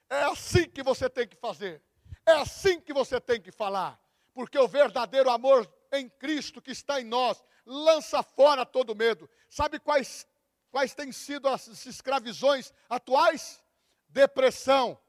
É 0.10 0.24
assim 0.24 0.68
que 0.68 0.82
você 0.82 1.08
tem 1.08 1.28
que 1.28 1.36
fazer. 1.36 1.80
É 2.26 2.32
assim 2.32 2.82
que 2.82 2.92
você 2.92 3.22
tem 3.22 3.40
que 3.40 3.52
falar. 3.52 4.00
Porque 4.34 4.58
o 4.58 4.68
verdadeiro 4.68 5.30
amor 5.30 5.72
em 5.92 6.10
Cristo 6.10 6.60
que 6.60 6.72
está 6.72 7.00
em 7.00 7.06
nós 7.06 7.44
lança 7.68 8.24
fora 8.24 8.66
todo 8.66 8.96
medo. 8.96 9.30
Sabe 9.48 9.80
quais, 9.80 10.28
quais 10.72 10.96
têm 10.96 11.12
sido 11.12 11.48
as 11.48 11.86
escravizões 11.86 12.74
atuais? 12.90 13.64
Depressão, 14.10 15.00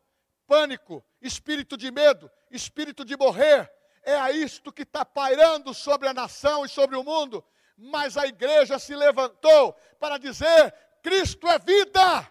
pânico, 0.49 1.05
espírito 1.23 1.77
de 1.77 1.93
medo, 1.93 2.29
espírito 2.51 3.05
de 3.05 3.17
morrer. 3.17 3.71
É 4.03 4.33
isto 4.33 4.73
que 4.73 4.83
está 4.83 5.05
pairando 5.05 5.73
sobre 5.73 6.09
a 6.09 6.15
nação 6.15 6.65
e 6.65 6.69
sobre 6.69 6.97
o 6.97 7.05
mundo 7.05 7.45
mas 7.79 8.17
a 8.17 8.27
igreja 8.27 8.79
se 8.79 8.95
levantou 8.95 9.73
para 10.01 10.19
dizer: 10.19 10.75
Cristo 11.01 11.47
é 11.47 11.59
vida. 11.59 12.29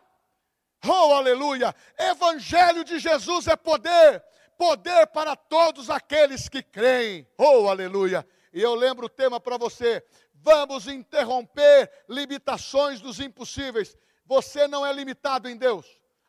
Oh, 0.85 1.13
aleluia! 1.13 1.73
Evangelho 1.97 2.83
de 2.83 2.99
Jesus 2.99 3.47
é 3.47 3.55
poder, 3.55 4.23
poder 4.57 5.07
para 5.07 5.35
todos 5.35 5.89
aqueles 5.89 6.49
que 6.49 6.61
creem. 6.61 7.25
Oh, 7.37 7.69
aleluia! 7.69 8.27
E 8.53 8.61
eu 8.61 8.75
lembro 8.75 9.05
o 9.05 9.09
tema 9.09 9.39
para 9.39 9.57
você: 9.57 10.05
vamos 10.33 10.87
interromper 10.87 11.89
limitações 12.09 12.99
dos 12.99 13.21
impossíveis. 13.21 13.97
Você 14.25 14.67
não 14.67 14.85
é 14.85 14.91
limitado 14.91 15.47
em 15.47 15.55
Deus. 15.55 15.85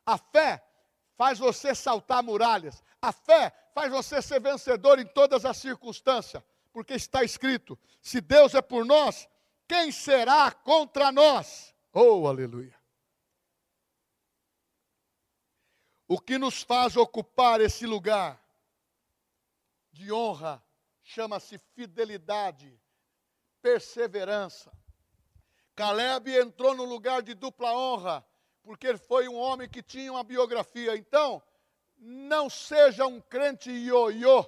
A 0.07 0.17
fé 0.17 0.63
faz 1.19 1.39
você 1.39 1.75
saltar 1.75 2.23
muralhas. 2.23 2.83
A 3.03 3.13
fé 3.13 3.53
faz 3.75 3.91
você 3.91 4.23
ser 4.23 4.41
vencedor 4.41 4.99
em 4.99 5.07
todas 5.07 5.45
as 5.45 5.59
circunstâncias 5.59 6.43
porque 6.73 6.95
está 6.95 7.25
escrito: 7.25 7.77
se 8.01 8.21
Deus 8.21 8.55
é 8.55 8.63
por 8.63 8.85
nós, 8.85 9.29
quem 9.67 9.91
será 9.91 10.53
contra 10.53 11.11
nós? 11.11 11.75
Oh, 11.93 12.29
aleluia! 12.29 12.79
O 16.07 16.21
que 16.21 16.39
nos 16.39 16.63
faz 16.63 16.97
ocupar 16.97 17.61
esse 17.61 17.85
lugar 17.85 18.41
de 19.93 20.13
honra 20.13 20.63
chama-se 21.03 21.59
fidelidade, 21.75 22.81
perseverança. 23.61 24.73
Caleb 25.75 26.29
entrou 26.35 26.75
no 26.75 26.85
lugar 26.85 27.23
de 27.23 27.35
dupla 27.35 27.73
honra, 27.77 28.25
porque 28.69 28.87
ele 28.87 28.99
foi 28.99 29.27
um 29.27 29.35
homem 29.35 29.67
que 29.67 29.83
tinha 29.83 30.13
uma 30.13 30.23
biografia. 30.23 30.95
Então, 30.95 31.43
não 31.97 32.51
seja 32.51 33.07
um 33.07 33.19
crente 33.19 33.71
ioiô. 33.71 34.47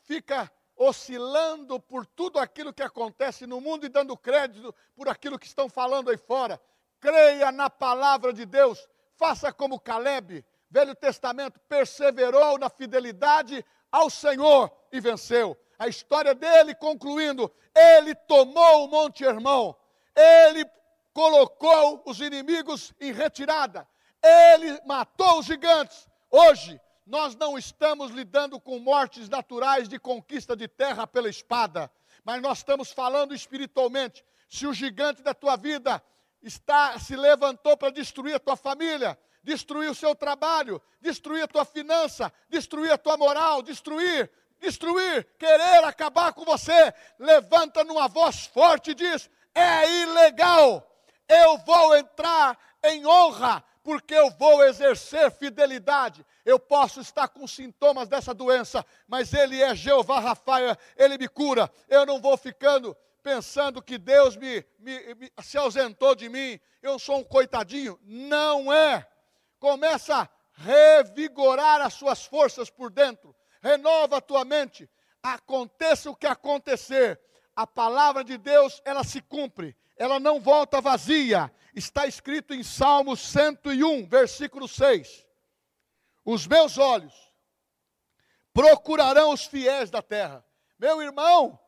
Fica 0.00 0.50
oscilando 0.74 1.78
por 1.78 2.04
tudo 2.06 2.40
aquilo 2.40 2.74
que 2.74 2.82
acontece 2.82 3.46
no 3.46 3.60
mundo 3.60 3.86
e 3.86 3.88
dando 3.88 4.16
crédito 4.16 4.74
por 4.96 5.08
aquilo 5.08 5.38
que 5.38 5.46
estão 5.46 5.68
falando 5.68 6.10
aí 6.10 6.16
fora. 6.16 6.60
Creia 6.98 7.52
na 7.52 7.70
palavra 7.70 8.32
de 8.32 8.44
Deus, 8.44 8.84
faça 9.14 9.52
como 9.52 9.78
Caleb, 9.78 10.44
Velho 10.68 10.96
Testamento, 10.96 11.60
perseverou 11.68 12.58
na 12.58 12.68
fidelidade 12.68 13.64
ao 13.92 14.10
Senhor 14.10 14.72
e 14.90 14.98
venceu. 14.98 15.56
A 15.78 15.86
história 15.86 16.34
dele, 16.34 16.74
concluindo, 16.74 17.48
ele 17.72 18.12
tomou 18.12 18.86
o 18.86 18.88
Monte 18.88 19.22
Hermão, 19.22 19.76
ele 20.16 20.68
colocou 21.14 22.02
os 22.04 22.20
inimigos 22.20 22.92
em 23.00 23.12
retirada, 23.12 23.88
ele 24.22 24.80
matou 24.84 25.38
os 25.38 25.46
gigantes. 25.46 26.08
Hoje, 26.30 26.78
nós 27.06 27.36
não 27.36 27.56
estamos 27.56 28.10
lidando 28.10 28.60
com 28.60 28.78
mortes 28.78 29.28
naturais 29.28 29.88
de 29.88 29.98
conquista 29.98 30.56
de 30.56 30.66
terra 30.66 31.06
pela 31.06 31.28
espada, 31.28 31.90
mas 32.24 32.42
nós 32.42 32.58
estamos 32.58 32.90
falando 32.90 33.34
espiritualmente. 33.34 34.24
Se 34.48 34.66
o 34.66 34.74
gigante 34.74 35.22
da 35.22 35.32
tua 35.32 35.56
vida 35.56 36.02
está 36.42 36.98
se 36.98 37.14
levantou 37.14 37.76
para 37.76 37.90
destruir 37.90 38.34
a 38.34 38.40
tua 38.40 38.56
família, 38.56 39.18
destruir 39.42 39.90
o 39.90 39.94
seu 39.94 40.14
trabalho, 40.14 40.82
destruir 41.00 41.44
a 41.44 41.48
tua 41.48 41.64
finança, 41.64 42.32
destruir 42.48 42.90
a 42.90 42.98
tua 42.98 43.16
moral, 43.16 43.62
destruir, 43.62 44.30
destruir, 44.58 45.28
querer 45.38 45.84
acabar 45.84 46.32
com 46.32 46.44
você, 46.44 46.92
levanta 47.18 47.84
numa 47.84 48.08
voz 48.08 48.46
forte 48.46 48.90
e 48.90 48.94
diz: 48.94 49.30
é 49.54 50.02
ilegal. 50.02 50.90
Eu 51.28 51.58
vou 51.58 51.96
entrar 51.96 52.58
em 52.82 53.06
honra, 53.06 53.64
porque 53.82 54.14
eu 54.14 54.30
vou 54.30 54.64
exercer 54.64 55.30
fidelidade. 55.30 56.24
Eu 56.44 56.58
posso 56.58 57.00
estar 57.00 57.28
com 57.28 57.46
sintomas 57.46 58.08
dessa 58.08 58.34
doença, 58.34 58.84
mas 59.06 59.32
Ele 59.32 59.62
é 59.62 59.74
Jeová 59.74 60.20
Rafael, 60.20 60.76
Ele 60.96 61.18
me 61.18 61.28
cura. 61.28 61.70
Eu 61.88 62.04
não 62.06 62.20
vou 62.20 62.36
ficando 62.36 62.96
pensando 63.22 63.80
que 63.80 63.96
Deus 63.96 64.36
me, 64.36 64.62
me, 64.78 65.14
me, 65.14 65.32
se 65.42 65.56
ausentou 65.56 66.14
de 66.14 66.28
mim, 66.28 66.60
eu 66.82 66.98
sou 66.98 67.16
um 67.16 67.24
coitadinho. 67.24 67.98
Não 68.02 68.70
é. 68.70 69.08
Começa 69.58 70.14
a 70.14 70.28
revigorar 70.52 71.80
as 71.80 71.94
suas 71.94 72.24
forças 72.24 72.68
por 72.68 72.90
dentro, 72.90 73.34
renova 73.62 74.18
a 74.18 74.20
tua 74.20 74.44
mente. 74.44 74.88
Aconteça 75.22 76.10
o 76.10 76.14
que 76.14 76.26
acontecer, 76.26 77.18
a 77.56 77.66
palavra 77.66 78.22
de 78.22 78.36
Deus, 78.36 78.82
ela 78.84 79.02
se 79.02 79.22
cumpre, 79.22 79.74
ela 79.96 80.18
não 80.20 80.40
volta 80.40 80.80
vazia. 80.80 81.52
Está 81.74 82.06
escrito 82.06 82.54
em 82.54 82.62
Salmo 82.62 83.16
101, 83.16 84.06
versículo 84.06 84.68
6. 84.68 85.26
Os 86.24 86.46
meus 86.46 86.78
olhos 86.78 87.14
procurarão 88.52 89.32
os 89.32 89.44
fiéis 89.44 89.90
da 89.90 90.00
terra. 90.00 90.44
Meu 90.78 91.02
irmão, 91.02 91.58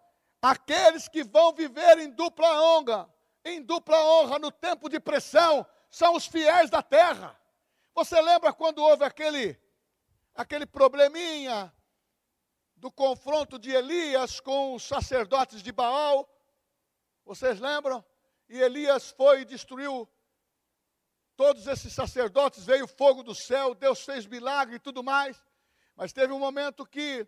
Aqueles 0.46 1.08
que 1.08 1.24
vão 1.24 1.52
viver 1.52 1.98
em 1.98 2.10
dupla 2.10 2.62
honra, 2.62 3.12
em 3.44 3.60
dupla 3.60 3.98
honra 4.00 4.38
no 4.38 4.52
tempo 4.52 4.88
de 4.88 5.00
pressão, 5.00 5.66
são 5.90 6.14
os 6.14 6.26
fiéis 6.26 6.70
da 6.70 6.82
terra. 6.82 7.36
Você 7.92 8.20
lembra 8.20 8.52
quando 8.52 8.78
houve 8.78 9.04
aquele 9.04 9.60
aquele 10.34 10.64
probleminha 10.64 11.74
do 12.76 12.92
confronto 12.92 13.58
de 13.58 13.70
Elias 13.72 14.38
com 14.38 14.74
os 14.74 14.84
sacerdotes 14.84 15.62
de 15.62 15.72
Baal? 15.72 16.28
Vocês 17.24 17.58
lembram? 17.58 18.04
E 18.48 18.60
Elias 18.60 19.10
foi 19.10 19.40
e 19.40 19.44
destruiu 19.44 20.08
todos 21.36 21.66
esses 21.66 21.92
sacerdotes, 21.92 22.64
veio 22.64 22.86
fogo 22.86 23.22
do 23.22 23.34
céu, 23.34 23.74
Deus 23.74 24.04
fez 24.04 24.26
milagre 24.26 24.76
e 24.76 24.80
tudo 24.80 25.02
mais. 25.02 25.36
Mas 25.94 26.12
teve 26.12 26.32
um 26.32 26.38
momento 26.38 26.86
que 26.86 27.26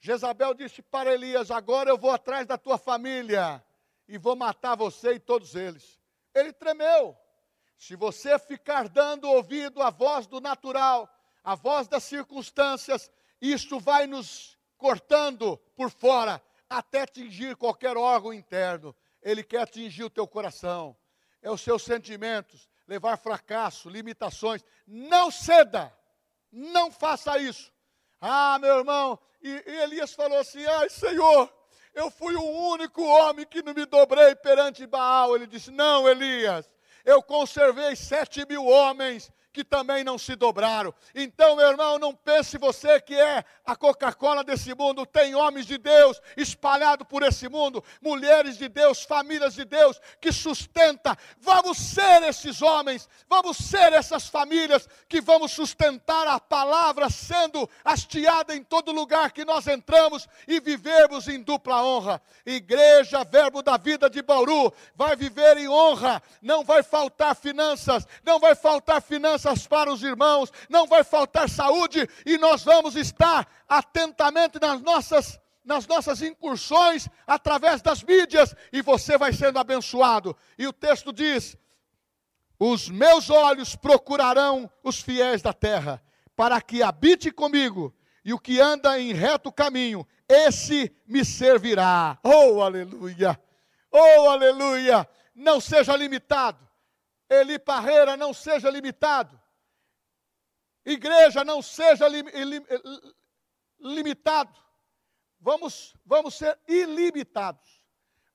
Jezabel 0.00 0.54
disse 0.54 0.82
para 0.82 1.12
Elias: 1.12 1.50
Agora 1.50 1.90
eu 1.90 1.98
vou 1.98 2.10
atrás 2.10 2.46
da 2.46 2.58
tua 2.58 2.78
família 2.78 3.64
e 4.08 4.18
vou 4.18 4.36
matar 4.36 4.76
você 4.76 5.14
e 5.14 5.20
todos 5.20 5.54
eles. 5.54 6.00
Ele 6.34 6.52
tremeu. 6.52 7.16
Se 7.76 7.94
você 7.94 8.38
ficar 8.38 8.88
dando 8.88 9.28
ouvido 9.28 9.82
à 9.82 9.90
voz 9.90 10.26
do 10.26 10.40
natural, 10.40 11.08
à 11.44 11.54
voz 11.54 11.86
das 11.88 12.04
circunstâncias, 12.04 13.10
isso 13.40 13.78
vai 13.78 14.06
nos 14.06 14.56
cortando 14.78 15.58
por 15.74 15.90
fora 15.90 16.42
até 16.68 17.02
atingir 17.02 17.56
qualquer 17.56 17.96
órgão 17.96 18.32
interno. 18.32 18.94
Ele 19.26 19.42
quer 19.42 19.62
atingir 19.62 20.04
o 20.04 20.10
teu 20.10 20.24
coração, 20.24 20.96
é 21.42 21.50
os 21.50 21.60
seus 21.60 21.82
sentimentos, 21.82 22.70
levar 22.86 23.16
fracasso, 23.16 23.88
limitações. 23.88 24.64
Não 24.86 25.32
ceda, 25.32 25.92
não 26.52 26.92
faça 26.92 27.36
isso. 27.36 27.72
Ah, 28.20 28.56
meu 28.60 28.78
irmão, 28.78 29.18
e, 29.42 29.50
e 29.66 29.82
Elias 29.82 30.12
falou 30.12 30.38
assim: 30.38 30.64
Ai, 30.64 30.88
Senhor, 30.88 31.52
eu 31.92 32.08
fui 32.08 32.36
o 32.36 32.70
único 32.70 33.02
homem 33.02 33.44
que 33.44 33.62
não 33.62 33.74
me 33.74 33.84
dobrei 33.84 34.36
perante 34.36 34.86
Baal. 34.86 35.34
Ele 35.34 35.48
disse: 35.48 35.72
Não, 35.72 36.08
Elias, 36.08 36.72
eu 37.04 37.20
conservei 37.20 37.96
sete 37.96 38.46
mil 38.46 38.64
homens 38.64 39.32
que 39.56 39.64
também 39.64 40.04
não 40.04 40.18
se 40.18 40.36
dobraram. 40.36 40.92
Então, 41.14 41.56
meu 41.56 41.66
irmão, 41.66 41.98
não 41.98 42.14
pense 42.14 42.58
você 42.58 43.00
que 43.00 43.14
é 43.14 43.42
a 43.64 43.74
Coca-Cola 43.74 44.44
desse 44.44 44.74
mundo. 44.74 45.06
Tem 45.06 45.34
homens 45.34 45.64
de 45.64 45.78
Deus 45.78 46.20
espalhados 46.36 47.06
por 47.08 47.22
esse 47.22 47.48
mundo, 47.48 47.82
mulheres 48.02 48.58
de 48.58 48.68
Deus, 48.68 49.02
famílias 49.02 49.54
de 49.54 49.64
Deus 49.64 49.98
que 50.20 50.30
sustenta. 50.30 51.16
Vamos 51.40 51.78
ser 51.78 52.22
esses 52.24 52.60
homens, 52.60 53.08
vamos 53.30 53.56
ser 53.56 53.94
essas 53.94 54.28
famílias 54.28 54.86
que 55.08 55.22
vamos 55.22 55.52
sustentar 55.52 56.26
a 56.26 56.38
palavra 56.38 57.08
sendo 57.08 57.66
hasteada 57.82 58.54
em 58.54 58.62
todo 58.62 58.92
lugar 58.92 59.32
que 59.32 59.42
nós 59.42 59.66
entramos 59.66 60.28
e 60.46 60.60
vivermos 60.60 61.28
em 61.28 61.42
dupla 61.42 61.82
honra. 61.82 62.20
Igreja, 62.44 63.24
verbo 63.24 63.62
da 63.62 63.78
vida 63.78 64.10
de 64.10 64.20
Bauru, 64.20 64.70
vai 64.94 65.16
viver 65.16 65.56
em 65.56 65.66
honra, 65.66 66.22
não 66.42 66.62
vai 66.62 66.82
faltar 66.82 67.34
finanças, 67.34 68.06
não 68.22 68.38
vai 68.38 68.54
faltar 68.54 69.00
finanças 69.00 69.45
para 69.66 69.92
os 69.92 70.02
irmãos, 70.02 70.52
não 70.68 70.86
vai 70.86 71.04
faltar 71.04 71.48
saúde 71.48 72.08
e 72.24 72.38
nós 72.38 72.64
vamos 72.64 72.96
estar 72.96 73.46
atentamente 73.68 74.58
nas 74.60 74.80
nossas 74.80 75.38
nas 75.66 75.84
nossas 75.84 76.22
incursões 76.22 77.08
através 77.26 77.82
das 77.82 78.00
mídias 78.02 78.54
e 78.72 78.80
você 78.80 79.18
vai 79.18 79.32
sendo 79.32 79.58
abençoado. 79.58 80.34
E 80.56 80.66
o 80.66 80.72
texto 80.72 81.12
diz: 81.12 81.58
Os 82.58 82.88
meus 82.88 83.28
olhos 83.28 83.74
procurarão 83.74 84.70
os 84.82 85.00
fiéis 85.00 85.42
da 85.42 85.52
terra, 85.52 86.00
para 86.36 86.60
que 86.62 86.82
habite 86.84 87.32
comigo, 87.32 87.92
e 88.24 88.32
o 88.32 88.38
que 88.38 88.60
anda 88.60 88.98
em 88.98 89.12
reto 89.12 89.52
caminho, 89.52 90.06
esse 90.28 90.94
me 91.06 91.24
servirá. 91.24 92.18
Oh, 92.22 92.62
aleluia! 92.62 93.38
Oh, 93.90 94.28
aleluia! 94.30 95.08
Não 95.34 95.60
seja 95.60 95.96
limitado. 95.96 96.65
Eli 97.28 97.58
Parreira, 97.58 98.16
não 98.16 98.32
seja 98.32 98.70
limitado. 98.70 99.40
Igreja, 100.84 101.44
não 101.44 101.60
seja 101.60 102.06
lim, 102.06 102.22
lim, 102.22 102.64
limitado. 103.80 104.56
Vamos, 105.40 105.96
vamos 106.04 106.34
ser 106.34 106.58
ilimitados. 106.68 107.82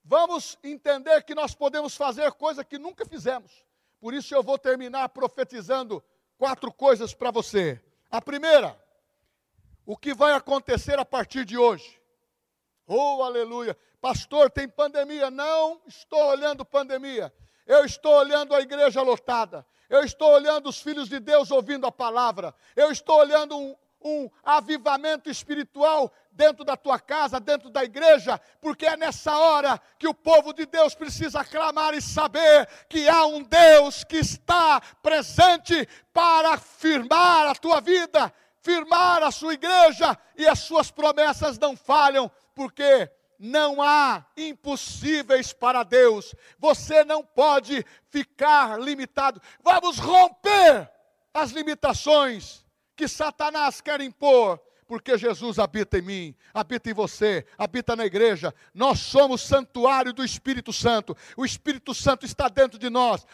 Vamos 0.03 0.57
entender 0.63 1.23
que 1.23 1.35
nós 1.35 1.55
podemos 1.55 1.95
fazer 1.95 2.31
coisa 2.33 2.65
que 2.65 2.77
nunca 2.77 3.05
fizemos. 3.05 3.65
Por 3.99 4.13
isso 4.13 4.33
eu 4.33 4.43
vou 4.43 4.57
terminar 4.57 5.09
profetizando 5.09 6.03
quatro 6.37 6.73
coisas 6.73 7.13
para 7.13 7.31
você. 7.31 7.81
A 8.09 8.21
primeira, 8.21 8.77
o 9.85 9.95
que 9.95 10.13
vai 10.13 10.33
acontecer 10.33 10.97
a 10.99 11.05
partir 11.05 11.45
de 11.45 11.57
hoje. 11.57 12.01
Oh, 12.87 13.23
aleluia. 13.23 13.77
Pastor, 14.01 14.49
tem 14.49 14.67
pandemia. 14.67 15.29
Não 15.29 15.81
estou 15.85 16.21
olhando 16.25 16.65
pandemia. 16.65 17.33
Eu 17.71 17.85
estou 17.85 18.13
olhando 18.15 18.53
a 18.53 18.59
igreja 18.59 19.01
lotada. 19.01 19.65
Eu 19.89 20.03
estou 20.03 20.29
olhando 20.33 20.67
os 20.67 20.81
filhos 20.81 21.07
de 21.07 21.21
Deus 21.21 21.49
ouvindo 21.51 21.87
a 21.87 21.91
palavra. 21.91 22.53
Eu 22.75 22.91
estou 22.91 23.17
olhando 23.17 23.57
um, 23.57 23.73
um 24.03 24.29
avivamento 24.43 25.29
espiritual 25.29 26.11
dentro 26.33 26.65
da 26.65 26.75
tua 26.75 26.99
casa, 26.99 27.39
dentro 27.39 27.69
da 27.69 27.81
igreja, 27.81 28.37
porque 28.59 28.85
é 28.85 28.97
nessa 28.97 29.37
hora 29.37 29.79
que 29.97 30.05
o 30.05 30.13
povo 30.13 30.51
de 30.51 30.65
Deus 30.65 30.93
precisa 30.93 31.45
clamar 31.45 31.93
e 31.93 32.01
saber 32.01 32.67
que 32.89 33.07
há 33.07 33.25
um 33.25 33.41
Deus 33.41 34.03
que 34.03 34.17
está 34.17 34.81
presente 35.01 35.87
para 36.11 36.57
firmar 36.57 37.47
a 37.47 37.55
tua 37.55 37.79
vida, 37.79 38.33
firmar 38.61 39.23
a 39.23 39.31
sua 39.31 39.53
igreja 39.53 40.17
e 40.35 40.45
as 40.45 40.59
suas 40.59 40.91
promessas 40.91 41.57
não 41.57 41.77
falham, 41.77 42.29
porque 42.53 43.09
não 43.41 43.81
há 43.81 44.23
impossíveis 44.37 45.51
para 45.51 45.81
Deus. 45.81 46.35
Você 46.59 47.03
não 47.03 47.23
pode 47.23 47.83
ficar 48.07 48.79
limitado. 48.79 49.41
Vamos 49.63 49.97
romper 49.97 50.87
as 51.33 51.49
limitações 51.49 52.63
que 52.95 53.07
Satanás 53.07 53.81
quer 53.81 53.99
impor 53.99 54.61
porque 54.91 55.17
Jesus 55.17 55.57
habita 55.57 55.99
em 55.99 56.01
mim, 56.01 56.35
habita 56.53 56.89
em 56.89 56.93
você, 56.93 57.45
habita 57.57 57.95
na 57.95 58.05
igreja. 58.05 58.53
Nós 58.73 58.99
somos 58.99 59.39
santuário 59.39 60.11
do 60.11 60.21
Espírito 60.21 60.73
Santo. 60.73 61.15
O 61.37 61.45
Espírito 61.45 61.93
Santo 61.93 62.25
está 62.25 62.49
dentro 62.49 62.77
de 62.77 62.89
nós. 62.89 63.25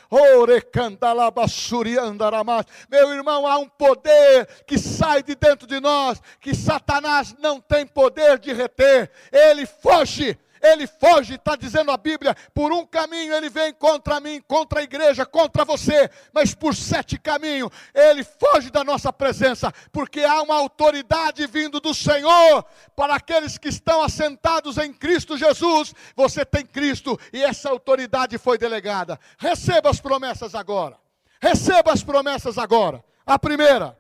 Meu 2.92 3.12
irmão, 3.12 3.48
há 3.48 3.58
um 3.58 3.68
poder 3.68 4.46
que 4.68 4.78
sai 4.78 5.24
de 5.24 5.34
dentro 5.34 5.66
de 5.66 5.80
nós, 5.80 6.22
que 6.40 6.54
Satanás 6.54 7.36
não 7.40 7.60
tem 7.60 7.88
poder 7.88 8.38
de 8.38 8.54
reter. 8.54 9.10
Ele 9.32 9.66
foge 9.66 10.38
ele 10.62 10.88
foge, 10.88 11.36
está 11.36 11.56
dizendo 11.56 11.92
a 11.92 11.98
Bíblia, 11.98 12.36
por 12.54 12.72
um 12.72 12.86
caminho 12.86 13.34
ele 13.34 13.50
vem 13.50 13.74
contra 13.74 14.20
mim, 14.20 14.42
contra 14.48 14.80
a 14.80 14.84
igreja, 14.84 15.26
contra 15.26 15.64
você, 15.66 16.10
mas 16.34 16.54
por 16.54 16.76
sete 16.76 17.18
caminhos 17.18 17.72
ele 17.94 18.24
foge 18.24 18.70
da 18.70 18.84
nossa 18.84 19.12
presença, 19.12 19.72
porque 19.92 20.22
há 20.22 20.42
uma 20.42 20.56
autoridade 20.56 21.46
vindo 21.48 21.80
do 21.80 21.94
Senhor 21.94 22.66
para 22.96 23.16
aqueles 23.16 23.58
que 23.58 23.70
estão 23.70 24.02
assentados 24.02 24.78
em 24.78 24.94
Cristo 24.94 25.38
Jesus. 25.38 25.94
Você 26.16 26.46
tem 26.46 26.66
Cristo 26.66 27.20
e 27.32 27.44
essa 27.44 27.70
autoridade 27.70 28.38
foi 28.38 28.58
delegada. 28.58 29.20
Receba 29.38 29.90
as 29.90 30.00
promessas 30.00 30.56
agora. 30.56 30.98
Receba 31.42 31.92
as 31.94 32.04
promessas 32.04 32.58
agora. 32.58 33.04
A 33.26 33.38
primeira, 33.38 33.98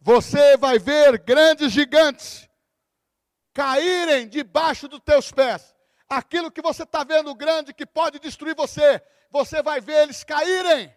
você 0.00 0.56
vai 0.56 0.78
ver 0.78 1.18
grandes 1.18 1.72
gigantes 1.72 2.48
caírem 3.52 4.28
debaixo 4.28 4.86
dos 4.86 5.00
teus 5.00 5.32
pés 5.32 5.75
aquilo 6.08 6.50
que 6.50 6.62
você 6.62 6.82
está 6.82 7.04
vendo 7.04 7.34
grande 7.34 7.74
que 7.74 7.86
pode 7.86 8.18
destruir 8.18 8.54
você, 8.54 9.02
você 9.30 9.62
vai 9.62 9.80
ver 9.80 10.02
eles 10.02 10.24
caírem. 10.24 10.94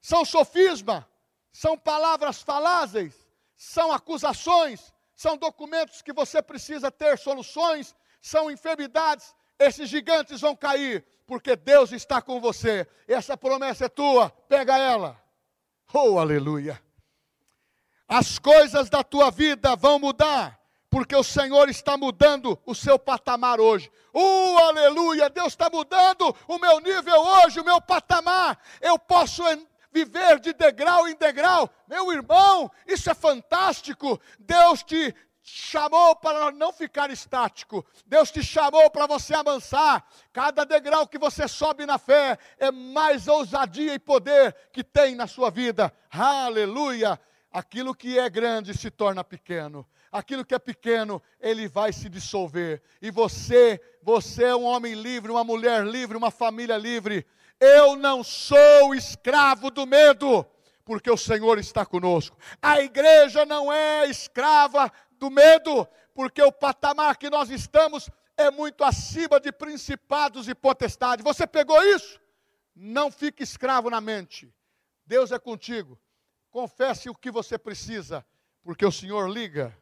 São 0.00 0.24
sofisma, 0.24 1.08
são 1.52 1.78
palavras 1.78 2.42
falazes, 2.42 3.14
são 3.56 3.92
acusações, 3.92 4.92
são 5.14 5.36
documentos 5.36 6.02
que 6.02 6.12
você 6.12 6.42
precisa 6.42 6.90
ter 6.90 7.18
soluções, 7.18 7.94
são 8.20 8.50
enfermidades 8.50 9.34
esses 9.58 9.88
gigantes 9.88 10.40
vão 10.40 10.56
cair, 10.56 11.04
porque 11.26 11.56
Deus 11.56 11.92
está 11.92 12.20
com 12.20 12.40
você. 12.40 12.86
Essa 13.06 13.36
promessa 13.36 13.86
é 13.86 13.88
tua, 13.88 14.30
pega 14.48 14.76
ela. 14.76 15.20
Oh, 15.92 16.18
aleluia. 16.18 16.82
As 18.08 18.38
coisas 18.38 18.90
da 18.90 19.02
tua 19.02 19.30
vida 19.30 19.76
vão 19.76 19.98
mudar, 19.98 20.60
porque 20.94 21.16
o 21.16 21.24
Senhor 21.24 21.68
está 21.68 21.96
mudando 21.96 22.56
o 22.64 22.72
seu 22.72 22.96
patamar 22.96 23.58
hoje. 23.58 23.90
Oh, 24.12 24.56
aleluia! 24.58 25.28
Deus 25.28 25.48
está 25.48 25.68
mudando 25.68 26.32
o 26.46 26.56
meu 26.56 26.78
nível 26.78 27.20
hoje, 27.20 27.58
o 27.58 27.64
meu 27.64 27.80
patamar. 27.80 28.56
Eu 28.80 28.96
posso 28.96 29.42
viver 29.90 30.38
de 30.38 30.52
degrau 30.52 31.08
em 31.08 31.16
degrau. 31.16 31.68
Meu 31.88 32.12
irmão, 32.12 32.70
isso 32.86 33.10
é 33.10 33.14
fantástico. 33.14 34.20
Deus 34.38 34.84
te 34.84 35.12
chamou 35.42 36.14
para 36.14 36.52
não 36.52 36.72
ficar 36.72 37.10
estático. 37.10 37.84
Deus 38.06 38.30
te 38.30 38.40
chamou 38.40 38.88
para 38.88 39.08
você 39.08 39.34
avançar. 39.34 40.06
Cada 40.32 40.64
degrau 40.64 41.08
que 41.08 41.18
você 41.18 41.48
sobe 41.48 41.84
na 41.86 41.98
fé 41.98 42.38
é 42.56 42.70
mais 42.70 43.26
ousadia 43.26 43.94
e 43.94 43.98
poder 43.98 44.54
que 44.72 44.84
tem 44.84 45.16
na 45.16 45.26
sua 45.26 45.50
vida. 45.50 45.92
Aleluia! 46.08 47.20
Aquilo 47.50 47.96
que 47.96 48.16
é 48.16 48.30
grande 48.30 48.78
se 48.78 48.92
torna 48.92 49.24
pequeno. 49.24 49.84
Aquilo 50.14 50.44
que 50.44 50.54
é 50.54 50.60
pequeno, 50.60 51.20
ele 51.40 51.66
vai 51.66 51.92
se 51.92 52.08
dissolver. 52.08 52.80
E 53.02 53.10
você, 53.10 53.80
você 54.00 54.44
é 54.44 54.54
um 54.54 54.62
homem 54.62 54.94
livre, 54.94 55.32
uma 55.32 55.42
mulher 55.42 55.84
livre, 55.84 56.16
uma 56.16 56.30
família 56.30 56.76
livre. 56.76 57.26
Eu 57.58 57.96
não 57.96 58.22
sou 58.22 58.94
escravo 58.94 59.72
do 59.72 59.84
medo, 59.84 60.46
porque 60.84 61.10
o 61.10 61.16
Senhor 61.16 61.58
está 61.58 61.84
conosco. 61.84 62.38
A 62.62 62.80
igreja 62.80 63.44
não 63.44 63.72
é 63.72 64.08
escrava 64.08 64.88
do 65.18 65.32
medo, 65.32 65.84
porque 66.14 66.40
o 66.40 66.52
patamar 66.52 67.16
que 67.16 67.28
nós 67.28 67.50
estamos 67.50 68.08
é 68.36 68.52
muito 68.52 68.84
acima 68.84 69.40
de 69.40 69.50
principados 69.50 70.46
e 70.46 70.54
potestades. 70.54 71.24
Você 71.24 71.44
pegou 71.44 71.82
isso? 71.82 72.20
Não 72.72 73.10
fique 73.10 73.42
escravo 73.42 73.90
na 73.90 74.00
mente. 74.00 74.54
Deus 75.04 75.32
é 75.32 75.40
contigo. 75.40 75.98
Confesse 76.52 77.10
o 77.10 77.16
que 77.16 77.32
você 77.32 77.58
precisa, 77.58 78.24
porque 78.62 78.86
o 78.86 78.92
Senhor 78.92 79.28
liga. 79.28 79.76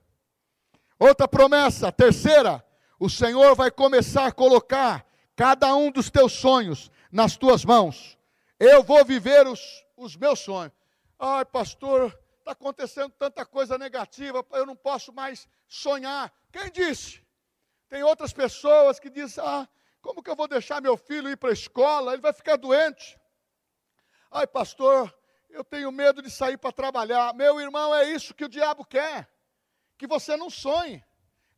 Outra 1.03 1.27
promessa, 1.27 1.91
terceira, 1.91 2.65
o 2.97 3.11
Senhor 3.11 3.57
vai 3.57 3.73
começar 3.73 4.27
a 4.27 4.31
colocar 4.31 5.05
cada 5.35 5.75
um 5.75 5.91
dos 5.91 6.09
teus 6.09 6.33
sonhos 6.33 6.93
nas 7.11 7.37
tuas 7.37 7.65
mãos. 7.65 8.17
Eu 8.57 8.85
vou 8.85 9.05
viver 9.05 9.45
os, 9.49 9.85
os 9.97 10.15
meus 10.17 10.39
sonhos. 10.39 10.73
Ai, 11.19 11.45
pastor, 11.45 12.17
está 12.39 12.53
acontecendo 12.53 13.11
tanta 13.19 13.45
coisa 13.45 13.77
negativa, 13.77 14.47
eu 14.53 14.65
não 14.65 14.77
posso 14.77 15.13
mais 15.13 15.49
sonhar. 15.67 16.33
Quem 16.53 16.71
disse? 16.71 17.21
Tem 17.89 18.05
outras 18.05 18.33
pessoas 18.33 19.01
que 19.01 19.11
dizem: 19.11 19.43
ah, 19.45 19.69
como 20.01 20.23
que 20.23 20.31
eu 20.31 20.37
vou 20.37 20.47
deixar 20.47 20.81
meu 20.81 20.97
filho 20.97 21.29
ir 21.29 21.37
para 21.37 21.51
a 21.51 21.53
escola? 21.53 22.13
Ele 22.13 22.23
vai 22.23 22.33
ficar 22.33 22.55
doente. 22.55 23.19
Ai, 24.31 24.47
pastor, 24.47 25.13
eu 25.51 25.65
tenho 25.65 25.91
medo 25.91 26.23
de 26.23 26.31
sair 26.31 26.57
para 26.57 26.71
trabalhar. 26.71 27.35
Meu 27.35 27.61
irmão, 27.61 27.93
é 27.93 28.05
isso 28.05 28.33
que 28.33 28.45
o 28.45 28.49
diabo 28.49 28.85
quer. 28.85 29.32
Que 30.03 30.07
você 30.09 30.37
não 30.37 30.51
sonhe. 30.51 31.01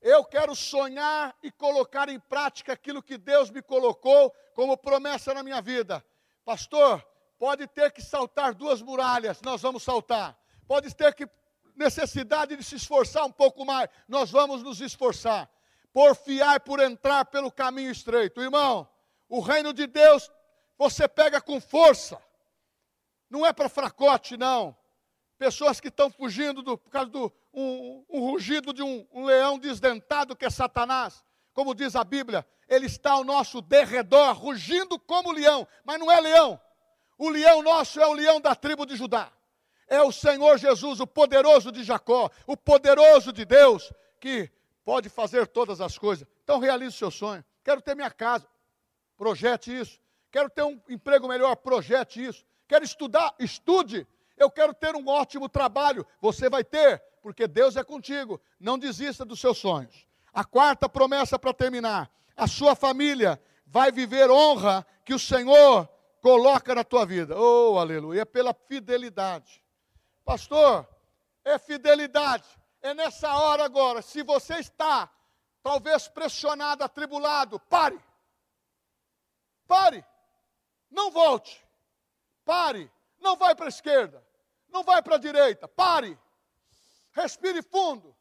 Eu 0.03 0.23
quero 0.23 0.55
sonhar 0.55 1.35
e 1.43 1.51
colocar 1.51 2.11
em 2.11 2.21
prática 2.21 2.75
aquilo 2.75 3.03
que 3.03 3.17
Deus 3.17 3.49
me 3.49 3.63
colocou 3.63 4.31
como 4.55 4.77
promessa 4.77 5.33
na 5.33 5.43
minha 5.43 5.63
vida. 5.63 6.05
Pastor, 6.45 7.03
pode 7.39 7.67
ter 7.67 7.91
que 7.91 8.03
saltar 8.03 8.53
duas 8.53 8.83
muralhas, 8.83 9.41
nós 9.41 9.63
vamos 9.63 9.83
saltar 9.83 10.39
pode 10.67 10.95
ter 10.95 11.15
que 11.15 11.29
necessidade 11.77 12.57
de 12.57 12.63
se 12.63 12.77
esforçar 12.77 13.25
um 13.25 13.33
pouco 13.33 13.65
mais, 13.65 13.89
nós 14.09 14.31
vamos 14.31 14.63
nos 14.63 14.81
esforçar. 14.81 15.51
Porfiar 15.93 16.61
por 16.61 16.81
entrar 16.81 17.25
pelo 17.27 17.53
caminho 17.53 17.91
estreito. 17.91 18.41
Irmão, 18.41 18.89
o 19.29 19.41
reino 19.41 19.73
de 19.73 19.87
Deus 19.87 20.31
você 20.77 21.07
pega 21.07 21.41
com 21.41 21.61
força. 21.61 22.21
Não 23.31 23.47
é 23.47 23.53
para 23.53 23.69
fracote, 23.69 24.37
não. 24.37 24.77
Pessoas 25.39 25.81
que 25.81 25.89
estão 25.89 26.11
fugindo 26.11 26.63
do, 26.63 26.77
por 26.77 26.91
causa 26.91 27.11
do 27.11 27.33
um, 27.55 28.05
um 28.09 28.21
rugido 28.21 28.73
de 28.73 28.83
um, 28.83 29.07
um 29.13 29.25
leão 29.25 29.59
desdentado 29.59 30.35
que 30.35 30.45
é 30.45 30.51
Satanás. 30.51 31.25
Como 31.53 31.75
diz 31.75 31.95
a 31.95 32.03
Bíblia, 32.03 32.47
ele 32.69 32.87
está 32.87 33.13
ao 33.13 33.25
nosso 33.25 33.63
derredor, 33.63 34.35
rugindo 34.35 34.99
como 34.99 35.33
leão, 35.33 35.67
mas 35.85 35.99
não 35.99 36.11
é 36.11 36.21
leão. 36.21 36.61
O 37.17 37.29
leão 37.29 37.63
nosso 37.63 38.01
é 38.01 38.07
o 38.07 38.13
leão 38.13 38.41
da 38.41 38.55
tribo 38.55 38.85
de 38.85 38.97
Judá. 38.97 39.31
É 39.87 40.03
o 40.03 40.11
Senhor 40.11 40.59
Jesus, 40.59 40.99
o 40.99 41.07
poderoso 41.07 41.71
de 41.71 41.85
Jacó, 41.85 42.31
o 42.47 42.57
poderoso 42.57 43.33
de 43.33 43.45
Deus, 43.45 43.93
que 44.19 44.51
pode 44.85 45.09
fazer 45.09 45.47
todas 45.47 45.81
as 45.81 45.97
coisas. 45.97 46.27
Então 46.43 46.59
realize 46.59 46.95
o 46.95 46.99
seu 46.99 47.11
sonho. 47.11 47.45
Quero 47.63 47.81
ter 47.81 47.95
minha 47.95 48.11
casa, 48.11 48.49
projete 49.17 49.79
isso. 49.79 50.01
Quero 50.31 50.51
ter 50.51 50.63
um 50.63 50.81
emprego 50.89 51.29
melhor, 51.29 51.55
projete 51.57 52.25
isso. 52.25 52.45
Quero 52.67 52.85
estudar, 52.85 53.35
estude. 53.39 54.07
Eu 54.37 54.51
quero 54.51 54.75
ter 54.75 54.97
um 54.97 55.07
ótimo 55.07 55.49
trabalho, 55.49 56.05
você 56.21 56.51
vai 56.51 56.65
ter, 56.65 57.01
porque 57.25 57.49
Deus 57.49 57.75
é 57.75 57.83
contigo. 57.83 58.39
Não 58.61 58.79
desista 58.79 59.25
dos 59.25 59.41
seus 59.41 59.57
sonhos. 59.57 60.07
A 60.31 60.45
quarta 60.45 60.91
promessa 60.91 61.39
para 61.39 61.55
terminar: 61.55 62.11
a 62.37 62.47
sua 62.47 62.77
família 62.77 63.43
vai 63.67 63.91
viver 63.91 64.31
honra 64.31 64.87
que 65.07 65.15
o 65.15 65.19
Senhor 65.19 65.89
coloca 66.21 66.75
na 66.75 66.85
tua 66.85 67.07
vida. 67.07 67.35
Oh, 67.35 67.79
aleluia, 67.79 68.21
é 68.21 68.25
pela 68.27 68.53
fidelidade. 68.53 69.65
Pastor, 70.23 70.87
é 71.43 71.59
fidelidade. 71.59 72.47
É 72.83 72.93
nessa 72.93 73.35
hora 73.39 73.65
agora. 73.65 74.03
Se 74.03 74.23
você 74.23 74.57
está, 74.59 75.11
talvez 75.63 76.07
pressionado, 76.07 76.85
atribulado, 76.85 77.59
pare. 77.59 77.99
Pare. 79.67 80.05
Não 80.91 81.11
volte. 81.11 81.67
Pare. 82.45 82.93
Não 83.19 83.35
vai 83.35 83.55
para 83.55 83.65
a 83.65 83.69
esquerda. 83.71 84.23
Não 84.69 84.83
vai 84.83 85.01
para 85.01 85.15
a 85.15 85.19
direita. 85.19 85.67
Pare. 85.67 86.19
Respire 87.15 87.63
fundo. 87.63 88.15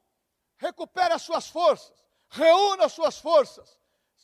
Recupere 0.58 1.14
as 1.14 1.22
suas 1.24 1.50
forças. 1.50 2.06
Reúna 2.30 2.86
as 2.86 2.94
suas 2.94 3.18
forças. 3.18 3.78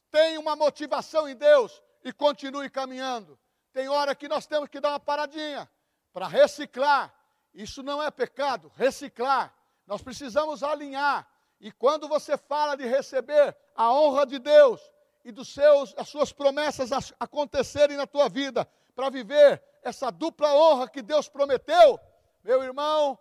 Tenha 0.09 0.39
uma 0.39 0.55
motivação 0.55 1.28
em 1.28 1.36
Deus 1.36 1.82
e 2.03 2.13
continue 2.13 2.70
caminhando. 2.70 3.38
Tem 3.74 3.89
hora 3.89 4.15
que 4.15 4.28
nós 4.28 4.45
temos 4.45 4.70
que 4.70 4.80
dar 4.80 4.89
uma 4.89 4.99
paradinha 4.99 5.70
para 6.13 6.28
reciclar, 6.28 7.13
isso 7.53 7.84
não 7.84 8.01
é 8.01 8.09
pecado, 8.09 8.72
reciclar. 8.76 9.53
Nós 9.86 10.01
precisamos 10.01 10.63
alinhar. 10.63 11.28
E 11.59 11.72
quando 11.72 12.07
você 12.07 12.38
fala 12.38 12.76
de 12.76 12.86
receber 12.86 13.55
a 13.76 13.91
honra 13.91 14.26
de 14.26 14.39
Deus 14.39 14.82
e 15.26 15.32
dos 15.32 15.53
seus, 15.53 15.93
as 15.97 16.07
suas 16.07 16.32
promessas 16.32 16.89
acontecerem 17.20 17.97
na 17.97 18.07
tua 18.07 18.30
vida, 18.30 18.67
para 18.95 19.09
viver 19.09 19.63
essa 19.82 20.11
dupla 20.11 20.53
honra 20.53 20.89
que 20.89 21.01
Deus 21.01 21.30
prometeu, 21.30 21.99
meu 22.43 22.63
irmão, 22.63 23.17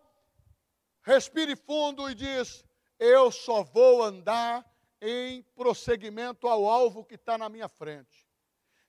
respire 1.03 1.57
fundo 1.57 2.09
e 2.11 2.15
diz: 2.15 2.65
Eu 2.99 3.31
só 3.31 3.63
vou 3.63 4.03
andar 4.03 4.65
em 5.01 5.43
prosseguimento 5.55 6.49
ao 6.49 6.69
alvo 6.69 7.05
que 7.05 7.15
está 7.15 7.39
na 7.39 7.49
minha 7.49 7.69
frente. 7.69 8.27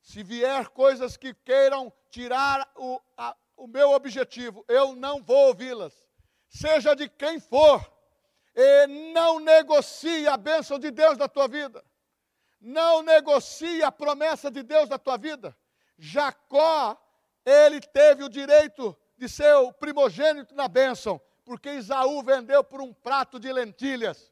Se 0.02 0.24
vier 0.24 0.70
coisas 0.70 1.18
que 1.18 1.34
queiram 1.34 1.92
tirar 2.10 2.68
o, 2.76 3.00
a, 3.18 3.36
o 3.56 3.68
meu 3.68 3.92
objetivo, 3.92 4.64
eu 4.68 4.96
não 4.96 5.22
vou 5.22 5.48
ouvi-las, 5.48 5.94
seja 6.48 6.96
de 6.96 7.08
quem 7.10 7.40
for, 7.40 7.80
e 8.56 8.88
não 9.14 9.40
negocie 9.40 10.28
a 10.28 10.36
bênção 10.36 10.80
de 10.80 10.90
Deus 10.92 11.18
na 11.18 11.28
tua 11.28 11.48
vida, 11.48 11.84
não 12.60 13.02
negocie 13.02 13.84
a 13.84 13.92
promessa 13.92 14.50
de 14.50 14.64
Deus 14.64 14.90
na 14.90 14.98
tua 14.98 15.18
vida. 15.18 15.56
Jacó, 15.98 16.98
ele 17.46 17.80
teve 17.80 18.24
o 18.24 18.30
direito 18.30 18.98
de 19.18 19.28
ser 19.28 19.54
o 19.56 19.72
primogênito 19.72 20.56
na 20.56 20.68
bênção, 20.68 21.22
porque 21.50 21.74
Isaú 21.74 22.22
vendeu 22.22 22.64
por 22.64 22.80
um 22.80 22.94
prato 22.94 23.40
de 23.40 23.52
lentilhas. 23.52 24.32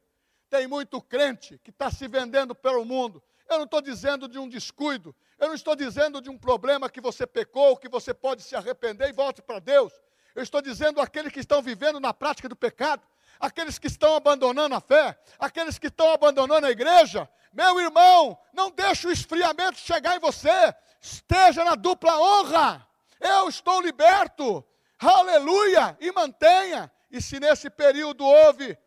Tem 0.51 0.68
muito 0.68 1.01
crente 1.01 1.59
que 1.63 1.72
está 1.72 1.89
se 1.89 2.07
vendendo 2.07 2.53
pelo 2.53 2.86
mundo. 2.86 3.24
Eu 3.49 3.57
não 3.57 3.63
estou 3.65 3.82
dizendo 3.82 4.28
de 4.28 4.38
um 4.38 4.47
descuido, 4.47 5.15
eu 5.39 5.47
não 5.47 5.55
estou 5.55 5.76
dizendo 5.76 6.22
de 6.22 6.30
um 6.30 6.38
problema 6.38 6.88
que 6.88 7.01
você 7.01 7.26
pecou, 7.26 7.76
que 7.76 7.89
você 7.89 8.13
pode 8.13 8.43
se 8.43 8.55
arrepender 8.55 9.09
e 9.09 9.13
volte 9.13 9.41
para 9.41 9.57
Deus. 9.57 9.91
Eu 10.36 10.43
estou 10.43 10.61
dizendo 10.61 11.01
aqueles 11.01 11.34
que 11.34 11.39
estão 11.39 11.59
vivendo 11.59 11.99
na 11.99 12.13
prática 12.13 12.47
do 12.47 12.55
pecado, 12.55 13.01
aqueles 13.39 13.80
que 13.80 13.88
estão 13.88 14.15
abandonando 14.15 14.76
a 14.76 14.80
fé, 14.80 15.20
aqueles 15.39 15.80
que 15.80 15.88
estão 15.88 16.13
abandonando 16.13 16.68
a 16.68 16.72
igreja. 16.72 17.28
Meu 17.51 17.80
irmão, 17.80 18.38
não 18.53 18.70
deixe 18.70 19.07
o 19.07 19.11
esfriamento 19.11 19.80
chegar 19.80 20.15
em 20.15 20.20
você. 20.20 20.72
Esteja 21.01 21.63
na 21.63 21.74
dupla 21.74 22.15
honra. 22.20 22.88
Eu 23.20 23.49
estou 23.49 23.82
liberto. 23.82 24.63
Aleluia! 24.99 25.97
E 25.99 26.11
mantenha. 26.11 26.91
E 27.09 27.21
se 27.21 27.39
nesse 27.39 27.69
período 27.69 28.25
houve 28.25 28.77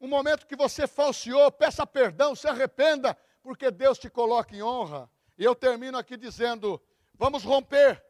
um 0.00 0.08
momento 0.08 0.46
que 0.46 0.56
você 0.56 0.86
falseou, 0.86 1.50
peça 1.52 1.86
perdão, 1.86 2.34
se 2.34 2.48
arrependa, 2.48 3.16
porque 3.42 3.70
Deus 3.70 3.98
te 3.98 4.08
coloca 4.08 4.54
em 4.54 4.62
honra. 4.62 5.10
E 5.36 5.44
eu 5.44 5.54
termino 5.54 5.98
aqui 5.98 6.16
dizendo: 6.16 6.80
vamos 7.14 7.42
romper, 7.42 8.02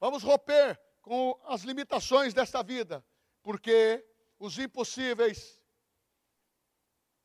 vamos 0.00 0.22
romper 0.22 0.80
com 1.00 1.38
as 1.44 1.62
limitações 1.62 2.32
desta 2.32 2.62
vida, 2.62 3.04
porque 3.42 4.04
os 4.38 4.58
impossíveis 4.58 5.60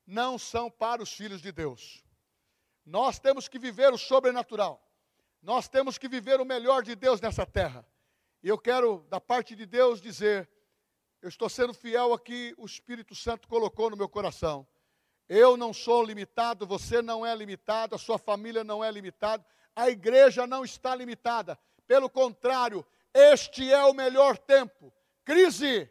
não 0.06 0.38
são 0.38 0.70
para 0.70 1.02
os 1.04 1.12
filhos 1.12 1.42
de 1.42 1.52
Deus. 1.52 2.04
Nós 2.86 3.20
temos 3.20 3.48
que 3.48 3.60
viver 3.60 3.94
o 3.94 3.98
sobrenatural. 3.98 4.82
Nós 5.42 5.68
temos 5.68 5.98
que 5.98 6.08
viver 6.08 6.40
o 6.40 6.46
melhor 6.46 6.82
de 6.82 6.96
Deus 6.96 7.20
nessa 7.20 7.46
terra. 7.46 7.86
E 8.42 8.48
eu 8.48 8.58
quero, 8.58 9.06
da 9.10 9.20
parte 9.20 9.56
de 9.56 9.66
Deus, 9.66 10.02
dizer: 10.02 10.50
eu 11.22 11.30
estou 11.30 11.50
sendo 11.50 11.74
fiel 11.74 12.14
aqui, 12.14 12.54
o 12.58 12.66
Espírito 12.66 13.16
Santo 13.16 13.48
colocou 13.48 13.90
no 13.90 13.98
meu 13.98 14.08
coração. 14.08 14.68
Eu 15.28 15.58
não 15.58 15.74
sou 15.74 16.04
limitado, 16.04 16.66
você 16.66 17.02
não 17.02 17.26
é 17.26 17.36
limitado, 17.36 17.96
a 17.96 17.98
sua 17.98 18.18
família 18.18 18.64
não 18.64 18.84
é 18.84 18.90
limitada, 18.90 19.46
a 19.76 19.90
igreja 19.90 20.48
não 20.48 20.64
está 20.64 20.96
limitada. 20.96 21.58
Pelo 21.86 22.10
contrário, 22.10 22.86
este 23.14 23.72
é 23.72 23.84
o 23.84 23.94
melhor 23.94 24.38
tempo. 24.38 24.94
Crise 25.26 25.90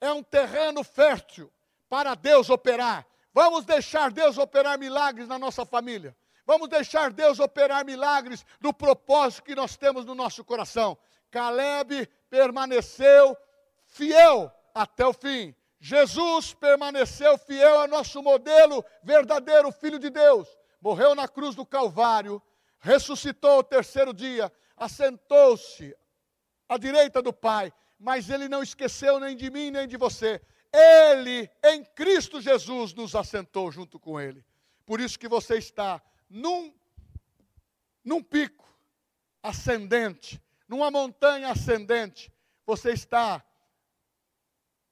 é 0.00 0.12
um 0.12 0.22
terreno 0.22 0.84
fértil 0.84 1.52
para 1.88 2.14
Deus 2.14 2.50
operar. 2.50 3.06
Vamos 3.32 3.64
deixar 3.64 4.10
Deus 4.10 4.38
operar 4.38 4.78
milagres 4.78 5.28
na 5.28 5.38
nossa 5.38 5.64
família. 5.64 6.16
Vamos 6.46 6.68
deixar 6.68 7.12
Deus 7.12 7.40
operar 7.40 7.84
milagres 7.84 8.44
no 8.60 8.72
propósito 8.72 9.44
que 9.44 9.54
nós 9.54 9.76
temos 9.76 10.04
no 10.04 10.14
nosso 10.14 10.44
coração. 10.44 10.96
Caleb 11.30 12.08
permaneceu 12.30 13.36
fiel 13.86 14.52
até 14.78 15.04
o 15.04 15.12
fim. 15.12 15.54
Jesus 15.80 16.54
permaneceu 16.54 17.36
fiel 17.36 17.80
a 17.80 17.88
nosso 17.88 18.22
modelo 18.22 18.84
verdadeiro, 19.02 19.72
Filho 19.72 19.98
de 19.98 20.08
Deus. 20.08 20.48
Morreu 20.80 21.14
na 21.14 21.26
cruz 21.26 21.54
do 21.54 21.66
Calvário, 21.66 22.40
ressuscitou 22.78 23.50
ao 23.50 23.64
terceiro 23.64 24.14
dia, 24.14 24.52
assentou-se 24.76 25.96
à 26.68 26.78
direita 26.78 27.20
do 27.20 27.32
Pai, 27.32 27.72
mas 27.98 28.30
ele 28.30 28.48
não 28.48 28.62
esqueceu 28.62 29.18
nem 29.18 29.36
de 29.36 29.50
mim 29.50 29.70
nem 29.70 29.88
de 29.88 29.96
você. 29.96 30.40
Ele, 30.72 31.50
em 31.64 31.84
Cristo 31.84 32.40
Jesus, 32.40 32.94
nos 32.94 33.14
assentou 33.16 33.72
junto 33.72 33.98
com 33.98 34.20
ele. 34.20 34.44
Por 34.86 35.00
isso 35.00 35.18
que 35.18 35.28
você 35.28 35.58
está 35.58 36.00
num, 36.30 36.72
num 38.04 38.22
pico 38.22 38.68
ascendente, 39.42 40.40
numa 40.68 40.90
montanha 40.90 41.50
ascendente. 41.50 42.32
Você 42.66 42.92
está 42.92 43.42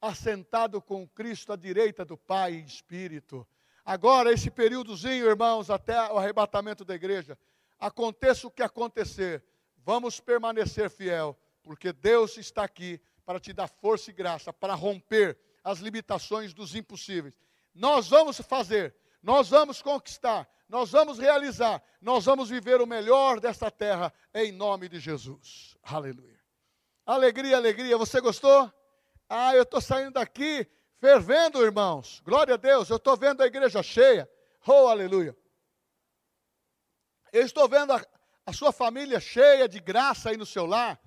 assentado 0.00 0.80
com 0.80 1.06
Cristo 1.08 1.52
à 1.52 1.56
direita 1.56 2.04
do 2.04 2.16
Pai 2.16 2.54
em 2.54 2.64
espírito. 2.64 3.46
Agora, 3.84 4.32
esse 4.32 4.50
períodozinho, 4.50 5.26
irmãos, 5.26 5.70
até 5.70 5.96
o 6.12 6.18
arrebatamento 6.18 6.84
da 6.84 6.94
igreja, 6.94 7.38
aconteça 7.78 8.46
o 8.46 8.50
que 8.50 8.62
acontecer, 8.62 9.44
vamos 9.76 10.18
permanecer 10.18 10.90
fiel, 10.90 11.38
porque 11.62 11.92
Deus 11.92 12.36
está 12.36 12.64
aqui 12.64 13.00
para 13.24 13.40
te 13.40 13.52
dar 13.52 13.68
força 13.68 14.10
e 14.10 14.14
graça, 14.14 14.52
para 14.52 14.74
romper 14.74 15.38
as 15.62 15.78
limitações 15.78 16.54
dos 16.54 16.74
impossíveis. 16.74 17.38
Nós 17.74 18.08
vamos 18.08 18.38
fazer, 18.40 18.94
nós 19.22 19.48
vamos 19.50 19.82
conquistar, 19.82 20.48
nós 20.68 20.90
vamos 20.90 21.18
realizar, 21.18 21.82
nós 22.00 22.24
vamos 22.24 22.48
viver 22.48 22.80
o 22.80 22.86
melhor 22.86 23.40
desta 23.40 23.70
terra, 23.70 24.12
em 24.34 24.50
nome 24.52 24.88
de 24.88 24.98
Jesus. 24.98 25.76
Aleluia. 25.82 26.40
Alegria, 27.04 27.56
alegria. 27.56 27.96
Você 27.96 28.20
gostou? 28.20 28.72
Ah, 29.28 29.54
eu 29.54 29.62
estou 29.62 29.80
saindo 29.80 30.12
daqui 30.12 30.68
fervendo, 30.98 31.64
irmãos. 31.64 32.20
Glória 32.24 32.54
a 32.54 32.56
Deus, 32.56 32.88
eu 32.90 32.96
estou 32.96 33.16
vendo 33.16 33.42
a 33.42 33.46
igreja 33.46 33.82
cheia. 33.82 34.30
Oh, 34.66 34.86
aleluia. 34.86 35.36
Eu 37.32 37.44
estou 37.44 37.68
vendo 37.68 37.92
a, 37.92 38.04
a 38.46 38.52
sua 38.52 38.72
família 38.72 39.18
cheia 39.18 39.68
de 39.68 39.80
graça 39.80 40.30
aí 40.30 40.36
no 40.36 40.46
seu 40.46 40.64
lar. 40.64 41.00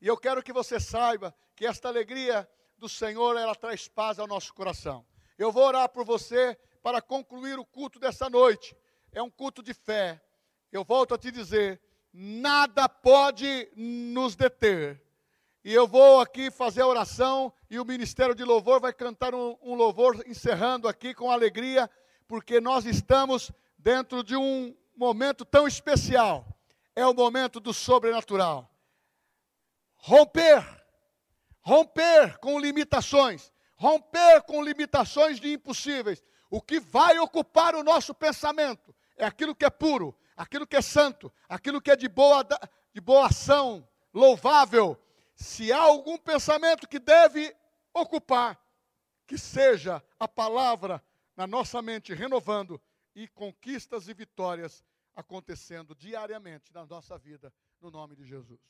E 0.00 0.06
eu 0.06 0.16
quero 0.16 0.42
que 0.42 0.52
você 0.52 0.78
saiba 0.78 1.34
que 1.56 1.66
esta 1.66 1.88
alegria 1.88 2.48
do 2.78 2.88
Senhor, 2.88 3.36
ela 3.36 3.54
traz 3.54 3.88
paz 3.88 4.18
ao 4.18 4.26
nosso 4.26 4.54
coração. 4.54 5.06
Eu 5.36 5.50
vou 5.50 5.64
orar 5.64 5.88
por 5.88 6.04
você 6.04 6.56
para 6.82 7.02
concluir 7.02 7.58
o 7.58 7.64
culto 7.64 7.98
dessa 7.98 8.30
noite. 8.30 8.76
É 9.12 9.22
um 9.22 9.30
culto 9.30 9.62
de 9.62 9.74
fé. 9.74 10.22
Eu 10.70 10.84
volto 10.84 11.14
a 11.14 11.18
te 11.18 11.30
dizer: 11.30 11.80
nada 12.12 12.88
pode 12.88 13.68
nos 13.74 14.36
deter 14.36 15.02
e 15.64 15.72
eu 15.72 15.88
vou 15.88 16.20
aqui 16.20 16.50
fazer 16.50 16.82
a 16.82 16.86
oração 16.86 17.50
e 17.70 17.80
o 17.80 17.86
Ministério 17.86 18.34
de 18.34 18.44
Louvor 18.44 18.80
vai 18.80 18.92
cantar 18.92 19.34
um, 19.34 19.56
um 19.62 19.74
louvor 19.74 20.22
encerrando 20.26 20.86
aqui 20.86 21.14
com 21.14 21.30
alegria, 21.30 21.90
porque 22.28 22.60
nós 22.60 22.84
estamos 22.84 23.50
dentro 23.78 24.22
de 24.22 24.36
um 24.36 24.76
momento 24.94 25.42
tão 25.42 25.66
especial. 25.66 26.46
É 26.94 27.06
o 27.06 27.14
momento 27.14 27.60
do 27.60 27.72
sobrenatural. 27.72 28.70
Romper, 29.96 30.62
romper 31.62 32.38
com 32.40 32.58
limitações, 32.58 33.50
romper 33.74 34.42
com 34.42 34.62
limitações 34.62 35.40
de 35.40 35.50
impossíveis. 35.50 36.22
O 36.50 36.60
que 36.60 36.78
vai 36.78 37.18
ocupar 37.18 37.74
o 37.74 37.82
nosso 37.82 38.12
pensamento 38.12 38.94
é 39.16 39.24
aquilo 39.24 39.54
que 39.54 39.64
é 39.64 39.70
puro, 39.70 40.14
aquilo 40.36 40.66
que 40.66 40.76
é 40.76 40.82
santo, 40.82 41.32
aquilo 41.48 41.80
que 41.80 41.90
é 41.90 41.96
de 41.96 42.06
boa, 42.06 42.46
de 42.92 43.00
boa 43.00 43.28
ação, 43.28 43.88
louvável, 44.12 45.00
se 45.34 45.72
há 45.72 45.80
algum 45.80 46.16
pensamento 46.16 46.88
que 46.88 46.98
deve 46.98 47.54
ocupar, 47.92 48.60
que 49.26 49.38
seja 49.38 50.02
a 50.18 50.28
palavra 50.28 51.02
na 51.36 51.46
nossa 51.46 51.80
mente 51.82 52.14
renovando 52.14 52.80
e 53.14 53.28
conquistas 53.28 54.08
e 54.08 54.14
vitórias 54.14 54.84
acontecendo 55.14 55.94
diariamente 55.94 56.72
na 56.72 56.84
nossa 56.84 57.16
vida, 57.16 57.52
no 57.80 57.90
nome 57.90 58.16
de 58.16 58.24
Jesus. 58.24 58.60